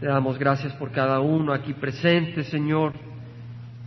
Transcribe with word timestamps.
Te 0.00 0.06
damos 0.06 0.38
gracias 0.38 0.72
por 0.74 0.92
cada 0.92 1.18
uno 1.20 1.52
aquí 1.52 1.72
presente, 1.72 2.44
Señor, 2.44 2.92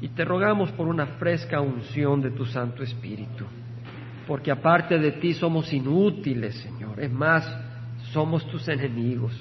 y 0.01 0.09
te 0.09 0.25
rogamos 0.25 0.69
por 0.73 0.87
una 0.87 1.05
fresca 1.05 1.61
unción 1.61 2.21
de 2.21 2.31
tu 2.31 2.45
Santo 2.45 2.83
Espíritu, 2.83 3.45
porque 4.27 4.51
aparte 4.51 4.99
de 4.99 5.13
ti 5.13 5.33
somos 5.33 5.71
inútiles, 5.71 6.55
Señor. 6.55 6.99
Es 6.99 7.11
más, 7.11 7.49
somos 8.11 8.45
tus 8.49 8.67
enemigos. 8.67 9.31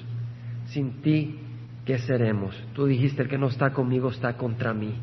Sin 0.67 1.01
ti, 1.01 1.39
¿qué 1.85 1.97
seremos? 1.97 2.55
Tú 2.73 2.85
dijiste, 2.85 3.23
el 3.23 3.27
que 3.27 3.37
no 3.37 3.47
está 3.47 3.71
conmigo 3.73 4.09
está 4.09 4.37
contra 4.37 4.73
mí. 4.73 4.93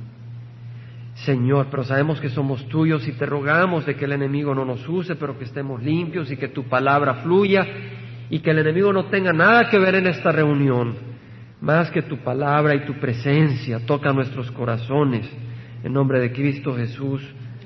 Señor, 1.16 1.66
pero 1.70 1.84
sabemos 1.84 2.18
que 2.20 2.30
somos 2.30 2.66
tuyos 2.68 3.06
y 3.06 3.12
te 3.12 3.26
rogamos 3.26 3.84
de 3.84 3.94
que 3.94 4.06
el 4.06 4.12
enemigo 4.12 4.54
no 4.54 4.64
nos 4.64 4.88
use, 4.88 5.16
pero 5.16 5.36
que 5.36 5.44
estemos 5.44 5.82
limpios 5.82 6.30
y 6.30 6.36
que 6.38 6.48
tu 6.48 6.64
palabra 6.64 7.14
fluya 7.16 7.66
y 8.30 8.38
que 8.38 8.52
el 8.52 8.60
enemigo 8.60 8.92
no 8.92 9.06
tenga 9.06 9.32
nada 9.32 9.68
que 9.68 9.78
ver 9.78 9.96
en 9.96 10.06
esta 10.06 10.30
reunión, 10.30 11.07
más 11.60 11.90
que 11.90 12.02
tu 12.02 12.18
palabra 12.18 12.74
y 12.74 12.84
tu 12.84 12.94
presencia 12.94 13.84
toca 13.84 14.12
nuestros 14.12 14.50
corazones. 14.52 15.28
En 15.82 15.92
nombre 15.92 16.20
de 16.20 16.32
Cristo 16.32 16.74
Jesús. 16.76 17.22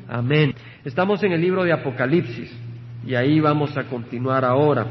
Amén. 0.08 0.54
Estamos 0.84 1.22
en 1.22 1.32
el 1.32 1.40
libro 1.40 1.64
de 1.64 1.72
Apocalipsis 1.72 2.52
y 3.06 3.14
ahí 3.14 3.40
vamos 3.40 3.76
a 3.76 3.84
continuar 3.84 4.44
ahora. 4.44 4.86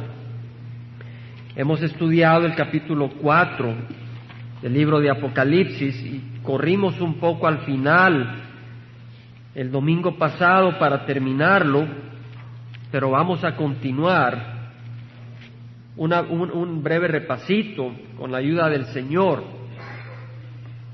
Hemos 1.55 1.81
estudiado 1.81 2.45
el 2.45 2.55
capítulo 2.55 3.09
4 3.21 3.75
del 4.61 4.73
libro 4.73 4.99
de 4.99 5.09
Apocalipsis 5.09 5.95
y 6.05 6.41
corrimos 6.43 6.99
un 7.01 7.15
poco 7.15 7.47
al 7.47 7.59
final 7.59 8.35
el 9.53 9.69
domingo 9.69 10.17
pasado 10.17 10.79
para 10.79 11.05
terminarlo, 11.05 11.85
pero 12.89 13.11
vamos 13.11 13.43
a 13.43 13.55
continuar 13.55 14.60
un, 16.01 16.81
breve 16.81 17.07
repasito 17.07 17.93
con 18.17 18.31
la 18.31 18.39
ayuda 18.39 18.69
del 18.69 18.85
Señor. 18.85 19.43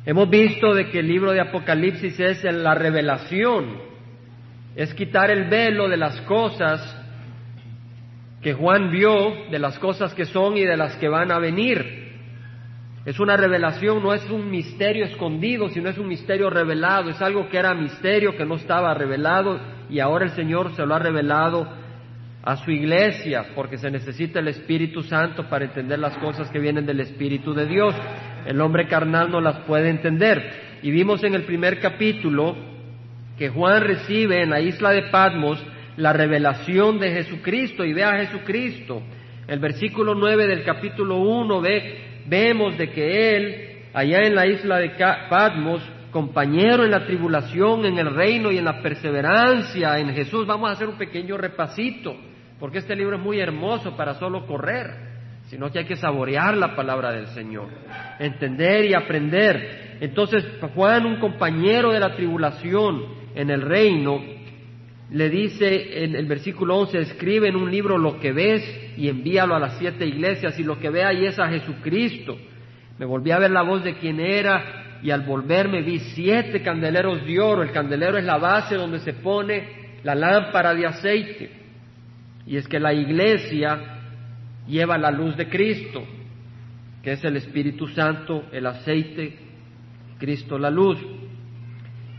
Hemos 0.06 0.30
visto 0.30 0.74
de 0.74 0.90
que 0.90 1.00
el 1.00 1.08
libro 1.08 1.32
de 1.32 1.40
Apocalipsis 1.40 2.20
es 2.20 2.44
la 2.44 2.76
revelación, 2.76 3.78
es 4.76 4.94
quitar 4.94 5.32
el 5.32 5.46
velo 5.46 5.88
de 5.88 5.98
las 5.98 6.20
cosas 6.22 6.82
que 8.42 8.54
Juan 8.54 8.92
vio, 8.92 9.50
de 9.50 9.60
las 9.60 9.80
cosas 9.80 10.14
que 10.14 10.26
son 10.26 10.58
y 10.58 10.64
de 10.64 10.78
las 10.78 10.96
que 10.98 11.08
van 11.08 11.32
a 11.32 11.40
venir. 11.40 12.06
Es 13.06 13.20
una 13.20 13.38
revelación, 13.38 14.04
no 14.04 14.14
es 14.14 14.30
un 14.30 14.50
misterio 14.52 15.06
escondido, 15.06 15.70
sino 15.70 15.90
es 15.90 15.98
un 15.98 16.10
misterio 16.10 16.50
revelado. 16.50 17.10
Es 17.10 17.22
algo 17.22 17.48
que 17.48 17.58
era 17.58 17.74
misterio, 17.74 18.36
que 18.36 18.46
no 18.46 18.56
estaba 18.56 18.94
revelado 18.94 19.60
y 19.90 20.00
ahora 20.00 20.26
el 20.26 20.32
Señor 20.32 20.76
se 20.76 20.86
lo 20.86 20.94
ha 20.94 21.00
revelado 21.00 21.68
a 22.48 22.56
su 22.56 22.72
iglesia, 22.72 23.48
porque 23.54 23.78
se 23.78 23.92
necesita 23.92 24.40
el 24.40 24.48
Espíritu 24.48 25.04
Santo 25.04 25.50
para 25.50 25.66
entender 25.66 26.00
las 26.00 26.18
cosas 26.20 26.50
que 26.50 26.60
vienen 26.60 26.86
del 26.86 27.02
Espíritu 27.02 27.54
de 27.54 27.66
Dios. 27.66 27.94
El 28.46 28.62
hombre 28.62 28.88
carnal 28.88 29.30
no 29.30 29.42
las 29.42 29.60
puede 29.66 29.90
entender. 29.90 30.80
Y 30.82 30.90
vimos 30.92 31.22
en 31.26 31.34
el 31.34 31.44
primer 31.44 31.82
capítulo 31.82 32.56
que 33.38 33.50
Juan 33.50 33.82
recibe 33.82 34.42
en 34.42 34.52
la 34.52 34.62
isla 34.62 34.92
de 34.92 35.10
Patmos 35.10 35.62
la 35.98 36.14
revelación 36.14 37.00
de 37.00 37.12
Jesucristo 37.12 37.84
y 37.84 37.92
ve 37.92 38.06
a 38.06 38.18
Jesucristo. 38.20 39.02
El 39.46 39.60
versículo 39.60 40.16
9 40.16 40.48
del 40.48 40.64
capítulo 40.64 41.18
1 41.18 41.60
ve 41.60 41.98
vemos 42.28 42.78
de 42.78 42.90
que 42.92 43.36
él, 43.36 43.80
allá 43.94 44.20
en 44.20 44.36
la 44.36 44.48
isla 44.48 44.78
de 44.78 44.92
Patmos, 45.30 45.82
compañero 46.12 46.86
en 46.86 46.92
la 46.92 47.06
tribulación, 47.06 47.86
en 47.86 47.98
el 47.98 48.16
reino 48.16 48.54
y 48.54 48.58
en 48.58 48.64
la 48.64 48.82
perseverancia 48.82 50.00
en 50.00 50.14
Jesús, 50.14 50.48
vamos 50.48 50.70
a 50.70 50.74
hacer 50.74 50.88
un 50.88 50.98
pequeño 50.98 51.36
repasito, 51.36 52.16
porque 52.60 52.80
este 52.80 52.96
libro 52.96 53.18
es 53.18 53.22
muy 53.22 53.40
hermoso 53.40 53.96
para 53.96 54.16
solo 54.16 54.46
correr, 54.46 55.08
sino 55.48 55.72
que 55.72 55.80
hay 55.80 55.86
que 55.86 55.96
saborear 55.96 56.58
la 56.58 56.76
palabra 56.76 57.12
del 57.12 57.28
Señor, 57.28 57.70
entender 58.20 58.86
y 58.86 58.94
aprender. 58.94 59.98
Entonces 60.02 60.44
Juan, 60.76 61.06
un 61.06 61.20
compañero 61.20 61.92
de 61.92 62.00
la 62.00 62.16
tribulación 62.16 63.06
en 63.36 63.50
el 63.50 63.62
reino, 63.62 64.22
le 65.10 65.30
dice 65.30 66.04
en 66.04 66.16
el 66.16 66.26
versículo 66.26 66.78
11, 66.80 67.00
escribe 67.00 67.48
en 67.48 67.56
un 67.56 67.72
libro 67.72 67.98
lo 67.98 68.20
que 68.20 68.34
ves 68.34 68.94
y 68.98 69.08
envíalo 69.08 69.56
a 69.56 69.60
las 69.60 69.78
siete 69.78 70.06
iglesias 70.06 70.60
y 70.60 70.64
lo 70.64 70.80
que 70.80 70.90
ve 70.90 71.04
ahí 71.04 71.26
es 71.26 71.40
a 71.40 71.48
Jesucristo. 71.48 72.38
Me 72.98 73.06
volví 73.06 73.32
a 73.32 73.40
ver 73.40 73.52
la 73.52 73.62
voz 73.62 73.84
de 73.84 73.96
quien 73.96 74.20
era 74.20 75.00
y 75.02 75.12
al 75.12 75.22
volverme 75.22 75.82
vi 75.82 76.00
siete 76.00 76.62
candeleros 76.62 77.26
de 77.26 77.40
oro. 77.40 77.62
El 77.62 77.72
candelero 77.72 78.18
es 78.18 78.26
la 78.26 78.38
base 78.38 78.76
donde 78.76 79.00
se 79.00 79.14
pone 79.14 80.00
la 80.04 80.16
lámpara 80.16 80.74
de 80.74 80.86
aceite. 80.86 81.57
Y 82.48 82.56
es 82.56 82.68
que 82.68 82.80
la 82.80 82.94
iglesia 82.94 83.78
lleva 84.68 84.98
la 84.98 85.12
luz 85.12 85.36
de 85.36 85.50
Cristo, 85.50 86.04
que 87.04 87.12
es 87.12 87.24
el 87.26 87.36
Espíritu 87.38 87.88
Santo, 87.90 88.46
el 88.52 88.66
aceite, 88.66 89.38
Cristo 90.18 90.58
la 90.58 90.72
luz. 90.72 90.98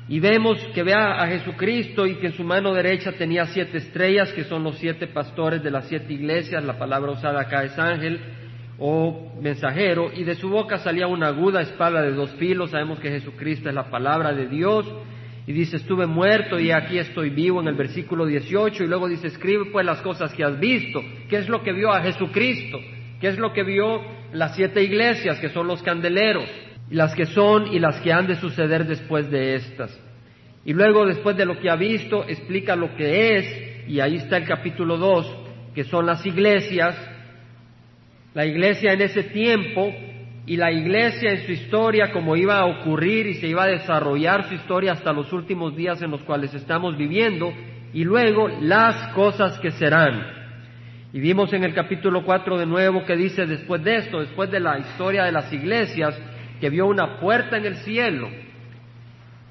Y 0.09 0.21
vemos 0.21 0.59
que 0.75 0.83
vea 0.83 1.23
a 1.23 1.27
Jesucristo 1.29 2.07
y 2.07 2.17
que 2.17 2.29
en 2.29 2.33
su 2.35 2.45
mano 2.45 2.73
derecha 2.75 3.13
tenía 3.13 3.47
siete 3.47 3.79
estrellas, 3.79 4.33
que 4.33 4.45
son 4.45 4.63
los 4.63 4.79
siete 4.79 5.07
pastores 5.07 5.63
de 5.63 5.71
las 5.71 5.89
siete 5.89 6.13
iglesias, 6.13 6.65
la 6.65 6.79
palabra 6.79 7.13
usada 7.13 7.41
acá 7.41 7.65
es 7.65 7.79
ángel 7.79 8.21
o 8.79 9.33
mensajero, 9.43 10.11
y 10.15 10.25
de 10.25 10.35
su 10.37 10.49
boca 10.49 10.79
salía 10.79 11.07
una 11.07 11.29
aguda 11.29 11.61
espada 11.61 12.01
de 12.01 12.13
dos 12.13 12.31
filos, 12.37 12.71
sabemos 12.71 13.01
que 13.01 13.11
Jesucristo 13.11 13.69
es 13.69 13.75
la 13.75 13.91
palabra 13.91 14.33
de 14.33 14.47
Dios, 14.47 14.87
y 15.49 15.53
dice, 15.55 15.77
estuve 15.79 16.07
muerto 16.07 16.61
y 16.61 16.73
aquí 16.73 16.99
estoy 16.99 17.31
vivo 17.31 17.63
en 17.63 17.69
el 17.69 17.75
versículo 17.75 18.27
18, 18.27 18.85
y 18.85 18.87
luego 18.87 19.09
dice, 19.09 19.29
escribe 19.29 19.65
pues 19.73 19.87
las 19.87 20.03
cosas 20.03 20.35
que 20.35 20.45
has 20.45 20.61
visto, 20.61 21.03
qué 21.31 21.39
es 21.39 21.49
lo 21.49 21.63
que 21.63 21.73
vio 21.73 21.91
a 21.91 22.03
Jesucristo, 22.03 22.79
qué 23.19 23.29
es 23.29 23.39
lo 23.39 23.55
que 23.55 23.63
vio 23.63 24.03
las 24.35 24.55
siete 24.55 24.83
iglesias, 24.83 25.41
que 25.41 25.49
son 25.49 25.67
los 25.67 25.83
candeleros, 25.83 26.45
las 26.91 27.15
que 27.15 27.25
son 27.25 27.73
y 27.73 27.79
las 27.79 27.99
que 28.03 28.13
han 28.13 28.27
de 28.27 28.37
suceder 28.37 28.85
después 28.87 29.31
de 29.31 29.55
estas. 29.55 29.99
Y 30.67 30.75
luego, 30.75 31.07
después 31.07 31.35
de 31.35 31.47
lo 31.47 31.59
que 31.59 31.71
ha 31.71 31.77
visto, 31.77 32.29
explica 32.29 32.77
lo 32.77 32.95
que 32.95 33.39
es, 33.39 33.89
y 33.89 34.01
ahí 34.01 34.17
está 34.17 34.37
el 34.37 34.45
capítulo 34.45 34.99
2, 34.99 35.37
que 35.75 35.85
son 35.85 36.05
las 36.05 36.27
iglesias, 36.27 36.95
la 38.35 38.45
iglesia 38.45 38.93
en 38.93 39.01
ese 39.01 39.23
tiempo 39.23 39.95
y 40.49 40.57
la 40.57 40.73
iglesia 40.73 41.31
en 41.33 41.45
su 41.45 41.53
historia, 41.53 42.11
como 42.11 42.35
iba 42.35 42.59
a 42.59 42.65
ocurrir 42.65 43.27
y 43.27 43.35
se 43.35 43.49
iba 43.49 43.65
a 43.65 43.69
desarrollar 43.69 44.49
su 44.49 44.55
historia 44.55 44.93
hasta 44.93 45.13
los 45.13 45.31
últimos 45.31 45.77
días 45.77 46.01
en 46.01 46.11
los 46.11 46.23
cuales 46.23 46.55
estamos 46.55 46.97
viviendo, 46.97 47.53
y 47.93 48.03
luego 48.03 48.49
las 48.63 49.13
cosas 49.13 49.59
que 49.59 49.71
serán. 49.73 50.27
Y 51.13 51.21
vimos 51.21 51.53
en 51.53 51.65
el 51.65 51.75
capítulo 51.75 52.25
4 52.25 52.57
de 52.57 52.65
nuevo 52.65 53.05
que 53.05 53.15
dice 53.15 53.45
después 53.45 53.85
de 53.85 53.97
esto, 53.97 54.21
después 54.21 54.51
de 54.51 54.61
la 54.61 54.79
historia 54.79 55.25
de 55.25 55.33
las 55.33 55.53
iglesias, 55.53 56.19
que 56.59 56.71
vio 56.71 56.87
una 56.87 57.21
puerta 57.21 57.59
en 57.59 57.67
el 57.67 57.77
cielo 57.77 58.31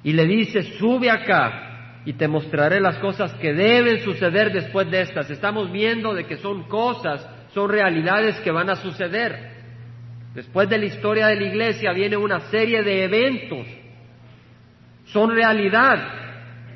y 0.03 0.13
le 0.13 0.25
dice, 0.25 0.63
sube 0.79 1.11
acá 1.11 2.01
y 2.05 2.13
te 2.13 2.27
mostraré 2.27 2.79
las 2.79 2.97
cosas 2.97 3.33
que 3.35 3.53
deben 3.53 3.99
suceder 3.99 4.51
después 4.51 4.89
de 4.89 5.01
estas. 5.01 5.29
Estamos 5.29 5.71
viendo 5.71 6.15
de 6.15 6.25
que 6.25 6.37
son 6.37 6.63
cosas, 6.63 7.27
son 7.53 7.69
realidades 7.69 8.39
que 8.39 8.49
van 8.49 8.71
a 8.71 8.77
suceder. 8.77 9.56
Después 10.37 10.69
de 10.69 10.77
la 10.77 10.85
historia 10.85 11.25
de 11.29 11.35
la 11.35 11.47
iglesia 11.47 11.91
viene 11.93 12.15
una 12.15 12.41
serie 12.51 12.83
de 12.83 13.05
eventos. 13.05 13.65
Son 15.05 15.31
realidad. 15.31 15.97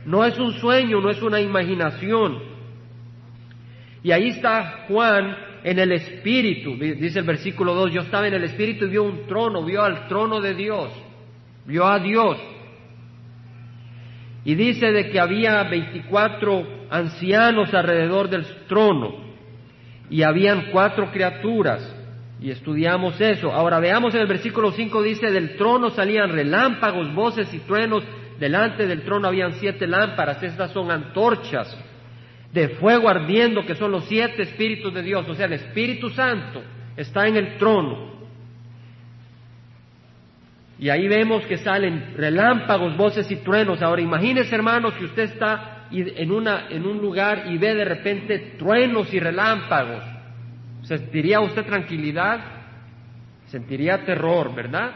No 0.04 0.26
es 0.26 0.40
un 0.40 0.54
sueño, 0.54 1.00
no 1.00 1.12
es 1.12 1.22
una 1.22 1.40
imaginación. 1.40 2.40
Y 4.02 4.10
ahí 4.10 4.30
está 4.30 4.86
Juan 4.88 5.38
en 5.64 5.78
el 5.78 5.92
Espíritu, 5.92 6.76
dice 6.76 7.20
el 7.20 7.26
versículo 7.26 7.76
2, 7.76 7.94
yo 7.94 8.02
estaba 8.02 8.28
en 8.28 8.34
el 8.34 8.46
Espíritu 8.46 8.86
y 8.86 8.90
vio 8.90 9.04
un 9.04 9.28
trono, 9.28 9.64
vio 9.64 9.84
al 9.84 10.08
trono 10.08 10.42
de 10.42 10.56
Dios, 10.56 10.92
vio 11.68 11.86
a 11.86 12.00
Dios. 12.00 12.40
Y 14.44 14.56
dice 14.56 14.92
de 14.92 15.12
que 15.12 15.20
había 15.20 15.62
24 15.66 16.88
ancianos 16.90 17.72
alrededor 17.76 18.28
del 18.28 18.44
trono 18.68 19.18
y 20.10 20.24
habían 20.24 20.72
cuatro 20.72 21.12
criaturas. 21.12 22.01
Y 22.42 22.50
estudiamos 22.50 23.22
eso. 23.22 23.52
Ahora 23.54 23.80
veamos 23.80 24.16
en 24.16 24.22
el 24.22 24.28
versículo 24.28 24.72
5 24.72 25.04
dice, 25.04 25.32
del 25.32 25.56
trono 25.56 25.92
salían 25.92 26.32
relámpagos, 26.32 27.14
voces 27.14 27.54
y 27.54 27.60
truenos. 27.60 28.04
Delante 28.40 28.88
del 28.88 29.04
trono 29.04 29.28
habían 29.28 29.54
siete 29.54 29.86
lámparas. 29.86 30.42
Estas 30.42 30.72
son 30.72 30.90
antorchas 30.90 31.78
de 32.52 32.70
fuego 32.70 33.10
ardiendo, 33.10 33.66
que 33.66 33.76
son 33.76 33.92
los 33.92 34.06
siete 34.06 34.44
espíritus 34.44 34.94
de 34.94 35.02
Dios, 35.02 35.28
o 35.28 35.36
sea, 35.36 35.46
el 35.46 35.54
Espíritu 35.54 36.10
Santo 36.10 36.62
está 36.98 37.28
en 37.28 37.38
el 37.38 37.58
trono. 37.58 38.12
Y 40.78 40.90
ahí 40.90 41.08
vemos 41.08 41.46
que 41.46 41.58
salen 41.58 42.16
relámpagos, 42.18 42.98
voces 42.98 43.30
y 43.30 43.38
truenos. 43.38 43.82
Ahora 43.84 44.02
imagínese, 44.02 44.56
hermanos, 44.56 44.96
que 44.96 45.06
usted 45.06 45.24
está 45.24 45.88
en, 45.92 46.32
una, 46.32 46.68
en 46.70 46.88
un 46.88 46.98
lugar 46.98 47.46
y 47.52 47.58
ve 47.60 47.76
de 47.76 47.86
repente 47.86 48.56
truenos 48.58 49.14
y 49.14 49.20
relámpagos. 49.20 50.04
¿Sentiría 50.84 51.40
usted 51.40 51.66
tranquilidad? 51.66 52.40
Sentiría 53.48 54.04
terror, 54.06 54.54
¿verdad? 54.56 54.92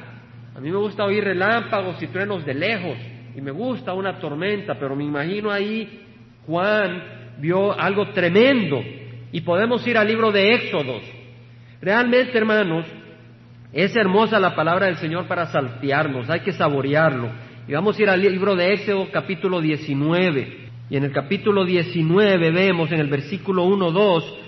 A 0.56 0.60
mí 0.60 0.72
me 0.72 0.78
gusta 0.78 1.04
oír 1.04 1.24
relámpagos 1.24 2.02
y 2.02 2.08
truenos 2.08 2.46
de 2.46 2.54
lejos 2.54 2.98
y 3.36 3.42
me 3.42 3.52
gusta 3.52 3.94
una 3.94 4.18
tormenta, 4.18 4.80
pero 4.80 4.96
me 4.96 5.04
imagino 5.04 5.52
ahí 5.52 6.02
Juan 6.48 7.04
vio 7.40 7.78
algo 7.78 8.10
tremendo. 8.10 8.82
Y 9.32 9.42
podemos 9.42 9.86
ir 9.86 9.98
al 9.98 10.08
libro 10.08 10.32
de 10.32 10.54
Éxodos. 10.54 11.04
Realmente, 11.82 12.38
hermanos, 12.38 12.86
Es 13.74 13.94
hermosa 13.94 14.40
la 14.40 14.56
palabra 14.56 14.86
del 14.86 14.96
Señor 14.96 15.28
para 15.28 15.48
saltearnos, 15.48 16.30
hay 16.30 16.40
que 16.40 16.54
saborearlo. 16.54 17.30
Y 17.68 17.74
vamos 17.74 18.00
a 18.00 18.02
ir 18.02 18.10
al 18.10 18.22
libro 18.22 18.56
de 18.56 18.72
Éxodo 18.72 19.10
capítulo 19.12 19.60
19. 19.60 20.70
Y 20.90 20.96
en 20.96 21.04
el 21.04 21.12
capítulo 21.12 21.66
19 21.66 22.52
vemos 22.52 22.90
en 22.94 23.02
el 23.02 23.10
versículo 23.10 23.64
1, 23.64 23.92
2 23.92 24.45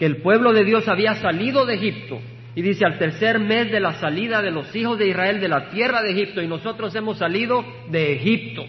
que 0.00 0.06
el 0.06 0.22
pueblo 0.22 0.54
de 0.54 0.64
Dios 0.64 0.88
había 0.88 1.14
salido 1.16 1.66
de 1.66 1.74
Egipto. 1.74 2.18
Y 2.54 2.62
dice, 2.62 2.86
al 2.86 2.98
tercer 2.98 3.38
mes 3.38 3.70
de 3.70 3.80
la 3.80 4.00
salida 4.00 4.40
de 4.40 4.50
los 4.50 4.74
hijos 4.74 4.98
de 4.98 5.06
Israel 5.06 5.42
de 5.42 5.48
la 5.48 5.68
tierra 5.68 6.02
de 6.02 6.12
Egipto, 6.12 6.40
y 6.40 6.48
nosotros 6.48 6.94
hemos 6.94 7.18
salido 7.18 7.62
de 7.90 8.14
Egipto. 8.14 8.64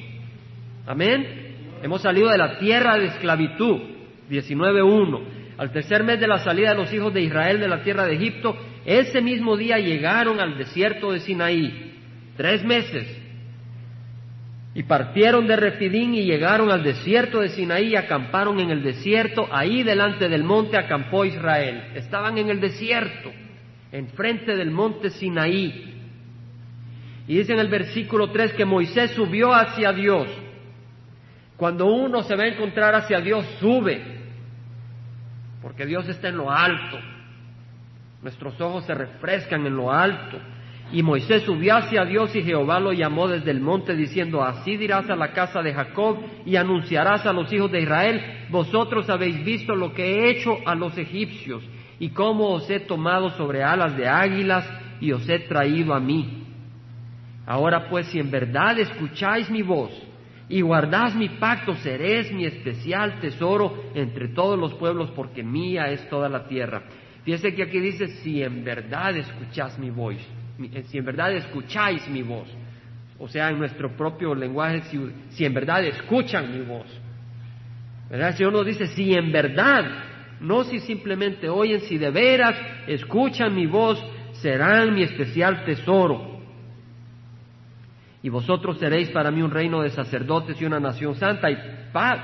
Amén. 0.86 1.54
Hemos 1.82 2.02
salido 2.02 2.30
de 2.30 2.38
la 2.38 2.60
tierra 2.60 2.98
de 2.98 3.06
esclavitud. 3.06 3.80
19.1. 4.30 5.22
Al 5.58 5.72
tercer 5.72 6.04
mes 6.04 6.20
de 6.20 6.28
la 6.28 6.40
salida 6.40 6.72
de 6.72 6.76
los 6.76 6.94
hijos 6.94 7.14
de 7.14 7.22
Israel 7.22 7.62
de 7.62 7.70
la 7.70 7.82
tierra 7.82 8.06
de 8.06 8.16
Egipto, 8.16 8.58
ese 8.86 9.22
mismo 9.22 9.56
día 9.56 9.78
llegaron 9.80 10.42
al 10.42 10.58
desierto 10.58 11.14
de 11.14 11.22
Sinaí. 11.22 11.94
Tres 12.36 12.62
meses. 12.66 13.08
Y 14.74 14.84
partieron 14.84 15.48
de 15.48 15.58
Refidín 15.58 16.16
y 16.16 16.24
llegaron 16.24 16.72
al 16.72 16.84
desierto 16.84 17.42
de 17.42 17.50
Sinaí 17.50 17.90
y 17.90 17.96
acamparon 17.96 18.60
en 18.60 18.72
el 18.72 18.84
desierto. 18.84 19.48
Ahí 19.52 19.84
delante 19.84 20.30
del 20.30 20.44
monte 20.44 20.78
acampó 20.78 21.26
Israel. 21.26 21.92
Estaban 21.96 22.38
en 22.38 22.50
el 22.50 22.62
desierto, 22.62 23.32
enfrente 23.92 24.56
del 24.56 24.72
monte 24.72 25.10
Sinaí. 25.10 25.92
Y 27.28 27.36
dice 27.36 27.54
en 27.54 27.60
el 27.60 27.68
versículo 27.68 28.32
3 28.32 28.54
que 28.54 28.66
Moisés 28.66 29.12
subió 29.12 29.54
hacia 29.54 29.92
Dios. 29.92 30.28
Cuando 31.58 31.86
uno 31.88 32.24
se 32.24 32.36
va 32.36 32.44
a 32.44 32.48
encontrar 32.48 32.96
hacia 32.96 33.20
Dios, 33.20 33.46
sube, 33.60 34.02
porque 35.62 35.86
Dios 35.86 36.08
está 36.08 36.30
en 36.30 36.38
lo 36.38 36.50
alto. 36.50 36.98
Nuestros 38.22 38.60
ojos 38.62 38.86
se 38.86 38.94
refrescan 38.94 39.66
en 39.68 39.76
lo 39.76 39.92
alto. 39.92 40.40
Y 40.94 41.04
Moisés 41.04 41.44
subió 41.44 41.78
hacia 41.78 42.04
Dios 42.04 42.36
y 42.36 42.44
Jehová 42.44 42.80
lo 42.80 42.92
llamó 42.92 43.28
desde 43.30 43.52
el 43.52 43.62
monte 43.62 43.96
diciendo, 43.96 44.44
así 44.44 44.76
dirás 44.76 45.10
a 45.10 45.16
la 45.16 45.32
casa 45.32 45.62
de 45.62 45.74
Jacob 45.74 46.18
y 46.46 46.58
anunciarás 46.58 47.26
a 47.26 47.32
los 47.32 47.52
hijos 47.54 47.72
de 47.72 47.82
Israel, 47.82 48.22
vosotros 48.50 49.10
habéis 49.10 49.44
visto 49.46 49.74
lo 49.74 49.94
que 49.94 50.04
he 50.04 50.32
hecho 50.32 50.58
a 50.66 50.76
los 50.76 50.98
egipcios 50.98 51.64
y 51.98 52.10
cómo 52.10 52.50
os 52.50 52.70
he 52.70 52.82
tomado 52.82 53.30
sobre 53.32 53.64
alas 53.64 53.96
de 53.96 54.06
águilas 54.06 54.70
y 55.00 55.14
os 55.14 55.28
he 55.30 55.40
traído 55.40 55.94
a 55.94 56.00
mí. 56.02 56.44
Ahora 57.46 57.88
pues 57.90 58.08
si 58.08 58.20
en 58.20 58.30
verdad 58.30 58.78
escucháis 58.78 59.50
mi 59.50 59.62
voz 59.62 59.92
y 60.50 60.60
guardás 60.60 61.16
mi 61.16 61.30
pacto, 61.30 61.74
seréis 61.76 62.34
mi 62.34 62.44
especial 62.44 63.22
tesoro 63.22 63.92
entre 63.96 64.28
todos 64.28 64.60
los 64.60 64.74
pueblos 64.74 65.10
porque 65.12 65.42
mía 65.42 65.86
es 65.86 66.10
toda 66.10 66.28
la 66.28 66.48
tierra. 66.50 66.84
Fíjese 67.24 67.56
que 67.56 67.64
aquí 67.64 67.80
dice, 67.80 68.08
si 68.08 68.44
en 68.44 68.66
verdad 68.66 69.16
escuchás 69.16 69.80
mi 69.80 69.90
voz 69.90 70.18
si 70.88 70.98
en 70.98 71.06
verdad 71.06 71.34
escucháis 71.34 72.08
mi 72.10 72.22
voz, 72.22 72.48
o 73.20 73.28
sea, 73.28 73.50
en 73.50 73.60
nuestro 73.60 73.96
propio 73.96 74.34
lenguaje, 74.34 74.82
si, 75.30 75.46
en 75.46 75.54
verdad 75.54 75.86
escuchan 75.86 76.52
mi 76.52 76.66
voz. 76.66 76.88
¿Verdad? 78.10 78.30
El 78.30 78.36
Señor 78.36 78.54
nos 78.54 78.66
dice, 78.66 78.88
si 78.88 79.14
en 79.14 79.32
verdad, 79.32 79.86
no 80.40 80.64
si 80.64 80.80
simplemente 80.80 81.48
oyen, 81.48 81.82
si 81.82 81.98
de 81.98 82.10
veras 82.10 82.56
escuchan 82.88 83.54
mi 83.54 83.68
voz, 83.68 84.04
serán 84.34 84.96
mi 84.96 85.04
especial 85.04 85.64
tesoro. 85.66 86.32
Y 88.24 88.30
vosotros 88.30 88.78
seréis 88.80 89.10
para 89.10 89.32
mí 89.32 89.42
un 89.42 89.52
reino 89.52 89.82
de 89.82 89.90
sacerdotes 89.90 90.60
y 90.62 90.66
una 90.66 90.80
nación 90.80 91.16
santa. 91.16 91.50
Y 91.50 91.58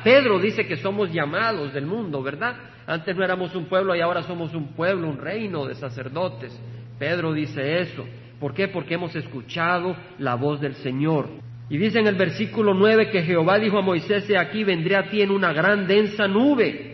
Pedro 0.04 0.40
dice 0.40 0.68
que 0.68 0.78
somos 0.78 1.12
llamados 1.12 1.74
del 1.74 1.86
mundo, 1.86 2.22
¿verdad? 2.22 2.56
Antes 2.86 3.16
no 3.16 3.24
éramos 3.24 3.56
un 3.56 3.66
pueblo 3.66 3.96
y 3.96 4.02
ahora 4.02 4.24
somos 4.24 4.54
un 4.54 4.74
pueblo, 4.74 5.08
un 5.08 5.18
reino 5.18 5.66
de 5.66 5.76
sacerdotes. 5.76 6.60
Pedro 7.00 7.34
dice 7.34 7.82
eso. 7.82 8.06
¿Por 8.40 8.54
qué? 8.54 8.68
Porque 8.68 8.96
hemos 8.96 9.16
escuchado 9.16 9.96
la 10.20 10.36
voz 10.36 10.62
del 10.62 10.76
Señor. 10.76 11.30
Y 11.70 11.78
dice 11.78 12.00
en 12.00 12.08
el 12.08 12.16
versículo 12.16 12.74
9 12.74 13.10
que 13.10 13.24
Jehová 13.24 13.60
dijo 13.60 13.80
a 13.80 13.82
Moisés, 13.82 14.26
aquí 14.38 14.64
vendré 14.64 14.96
a 14.96 15.10
ti 15.10 15.22
en 15.22 15.32
una 15.32 15.52
gran 15.54 15.88
densa 15.88 16.28
nube. 16.28 16.94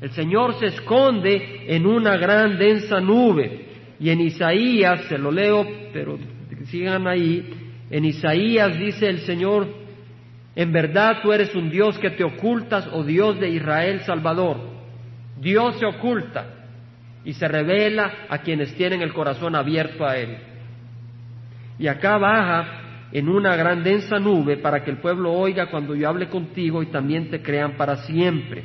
El 0.00 0.10
Señor 0.10 0.58
se 0.58 0.66
esconde 0.66 1.64
en 1.74 1.86
una 1.86 2.16
gran 2.16 2.58
densa 2.58 3.00
nube. 3.00 3.66
Y 3.98 4.10
en 4.10 4.20
Isaías, 4.20 5.04
se 5.08 5.16
lo 5.16 5.30
leo, 5.30 5.66
pero 5.92 6.18
sigan 6.66 7.06
ahí, 7.06 7.44
en 7.90 8.04
Isaías 8.04 8.78
dice 8.78 9.06
el 9.08 9.20
Señor, 9.20 9.68
en 10.54 10.72
verdad 10.72 11.18
tú 11.22 11.32
eres 11.32 11.54
un 11.54 11.70
Dios 11.70 11.98
que 11.98 12.10
te 12.10 12.24
ocultas, 12.24 12.88
oh 12.92 13.04
Dios 13.04 13.38
de 13.40 13.50
Israel 13.50 14.00
Salvador. 14.00 14.56
Dios 15.40 15.76
se 15.78 15.86
oculta 15.86 16.61
y 17.24 17.32
se 17.34 17.46
revela 17.48 18.26
a 18.28 18.38
quienes 18.38 18.74
tienen 18.74 19.02
el 19.02 19.12
corazón 19.12 19.54
abierto 19.54 20.06
a 20.06 20.16
Él. 20.16 20.36
Y 21.78 21.86
acá 21.86 22.18
baja 22.18 22.82
en 23.12 23.28
una 23.28 23.54
gran 23.56 23.82
densa 23.84 24.18
nube 24.18 24.56
para 24.56 24.82
que 24.82 24.90
el 24.90 24.98
pueblo 24.98 25.32
oiga 25.32 25.66
cuando 25.70 25.94
yo 25.94 26.08
hable 26.08 26.28
contigo 26.28 26.82
y 26.82 26.86
también 26.86 27.30
te 27.30 27.42
crean 27.42 27.76
para 27.76 27.96
siempre. 27.98 28.64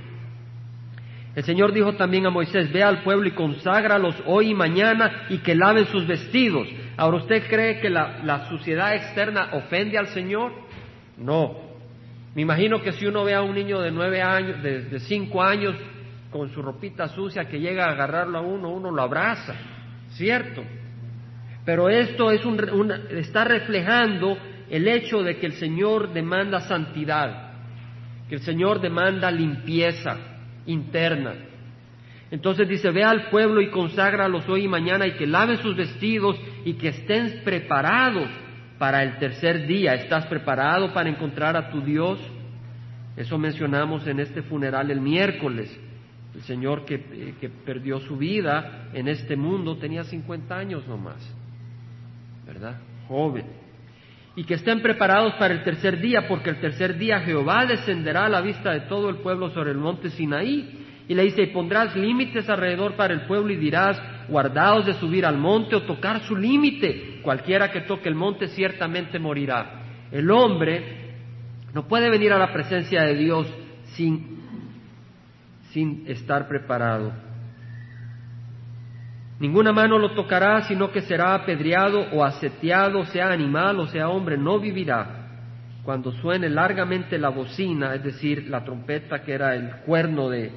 El 1.35 1.43
Señor 1.43 1.71
dijo 1.71 1.93
también 1.93 2.25
a 2.25 2.31
Moisés, 2.31 2.71
ve 2.73 2.81
al 2.81 3.03
pueblo 3.03 3.27
y 3.27 3.31
conságralos 3.31 4.15
hoy 4.25 4.51
y 4.51 4.55
mañana 4.55 5.27
y 5.29 5.37
que 5.39 5.53
laven 5.53 5.85
sus 5.85 6.07
vestidos. 6.07 6.67
Ahora, 6.95 7.17
¿usted 7.17 7.43
cree 7.47 7.79
que 7.79 7.91
la, 7.91 8.47
suciedad 8.49 8.95
externa 8.95 9.49
ofende 9.53 9.99
al 9.99 10.07
Señor? 10.07 10.51
No. 11.15 11.57
Me 12.33 12.41
imagino 12.41 12.81
que 12.81 12.91
si 12.93 13.05
uno 13.05 13.23
ve 13.23 13.35
a 13.35 13.43
un 13.43 13.53
niño 13.53 13.81
de 13.81 13.91
nueve 13.91 14.21
años, 14.21 14.63
de 14.63 14.99
cinco 15.01 15.43
años, 15.43 15.75
con 16.37 16.53
su 16.53 16.61
ropita 16.61 17.07
sucia 17.07 17.45
que 17.45 17.59
llega 17.59 17.85
a 17.85 17.91
agarrarlo 17.93 18.37
a 18.37 18.41
uno, 18.41 18.69
uno 18.69 18.91
lo 18.91 19.01
abraza, 19.01 19.55
¿cierto? 20.09 20.63
Pero 21.65 21.89
esto 21.89 22.31
es 22.31 22.45
un, 22.45 22.91
está 23.09 23.43
reflejando 23.43 24.37
el 24.69 24.87
hecho 24.87 25.23
de 25.23 25.37
que 25.37 25.47
el 25.47 25.53
Señor 25.53 26.13
demanda 26.13 26.61
santidad, 26.61 27.53
que 28.29 28.35
el 28.35 28.41
Señor 28.41 28.79
demanda 28.79 29.31
limpieza 29.31 30.15
interna. 30.67 31.33
Entonces 32.29 32.69
dice, 32.69 32.91
ve 32.91 33.03
al 33.03 33.29
pueblo 33.29 33.59
y 33.59 33.71
conságralos 33.71 34.47
hoy 34.47 34.65
y 34.65 34.67
mañana 34.67 35.07
y 35.07 35.13
que 35.13 35.25
laven 35.25 35.57
sus 35.57 35.75
vestidos 35.75 36.39
y 36.65 36.73
que 36.73 36.89
estén 36.89 37.41
preparados 37.43 38.29
para 38.77 39.01
el 39.01 39.17
tercer 39.17 39.65
día. 39.65 39.95
¿Estás 39.95 40.27
preparado 40.27 40.93
para 40.93 41.09
encontrar 41.09 41.57
a 41.57 41.71
tu 41.71 41.81
Dios? 41.81 42.19
Eso 43.15 43.39
mencionamos 43.39 44.05
en 44.05 44.19
este 44.19 44.43
funeral 44.43 44.91
el 44.91 45.01
miércoles. 45.01 45.86
El 46.37 46.43
Señor 46.43 46.83
eh, 46.87 47.33
que, 47.41 47.49
perdió 47.49 47.99
su 47.99 48.15
vida 48.15 48.89
en 48.93 49.07
este 49.07 49.35
mundo 49.35 49.75
tenía 49.77 50.03
50 50.03 50.55
años 50.55 50.87
nomás, 50.87 51.17
¿verdad? 52.45 52.79
Joven. 53.07 53.45
Y 54.35 54.43
que 54.43 54.53
estén 54.53 54.83
preparados 54.83 55.33
para 55.33 55.55
el 55.55 55.63
tercer 55.63 55.99
día, 55.99 56.27
porque 56.27 56.51
el 56.51 56.59
tercer 56.61 56.95
día 56.95 57.21
Jehová 57.21 57.65
descenderá 57.65 58.25
a 58.25 58.29
la 58.29 58.41
vista 58.41 58.71
de 58.71 58.81
todo 58.81 59.09
el 59.09 59.15
pueblo 59.15 59.49
sobre 59.49 59.71
el 59.71 59.77
monte 59.77 60.11
Sinaí. 60.11 60.85
Y 61.07 61.15
le 61.15 61.23
dice, 61.23 61.41
y 61.41 61.47
pondrás 61.47 61.95
límites 61.95 62.47
alrededor 62.47 62.93
para 62.95 63.15
el 63.15 63.21
pueblo 63.21 63.51
y 63.51 63.55
dirás, 63.55 63.99
guardaos 64.27 64.85
de 64.85 64.93
subir 64.93 65.25
al 65.25 65.37
monte 65.37 65.75
o 65.75 65.83
tocar 65.83 66.19
su 66.21 66.35
límite. 66.35 67.19
Cualquiera 67.23 67.71
que 67.71 67.81
toque 67.81 68.09
el 68.09 68.15
monte 68.15 68.49
ciertamente 68.49 69.17
morirá. 69.17 69.81
El 70.11 70.29
hombre 70.29 71.15
no 71.73 71.87
puede 71.87 72.11
venir 72.11 72.31
a 72.31 72.37
la 72.37 72.53
presencia 72.53 73.01
de 73.01 73.15
Dios 73.15 73.47
sin 73.95 74.37
sin 75.71 76.03
estar 76.07 76.47
preparado. 76.47 77.11
Ninguna 79.39 79.71
mano 79.71 79.99
lo 79.99 80.11
tocará, 80.11 80.61
sino 80.63 80.91
que 80.91 81.01
será 81.01 81.35
apedreado 81.35 82.07
o 82.11 82.23
aseteado, 82.23 83.05
sea 83.05 83.29
animal 83.29 83.79
o 83.79 83.87
sea 83.87 84.09
hombre, 84.09 84.37
no 84.37 84.59
vivirá. 84.59 85.25
Cuando 85.83 86.11
suene 86.11 86.49
largamente 86.49 87.17
la 87.19 87.29
bocina, 87.29 87.93
es 87.93 88.03
decir, 88.03 88.47
la 88.49 88.63
trompeta 88.63 89.21
que 89.21 89.33
era 89.33 89.55
el 89.55 89.69
cuerno 89.85 90.29
de, 90.29 90.51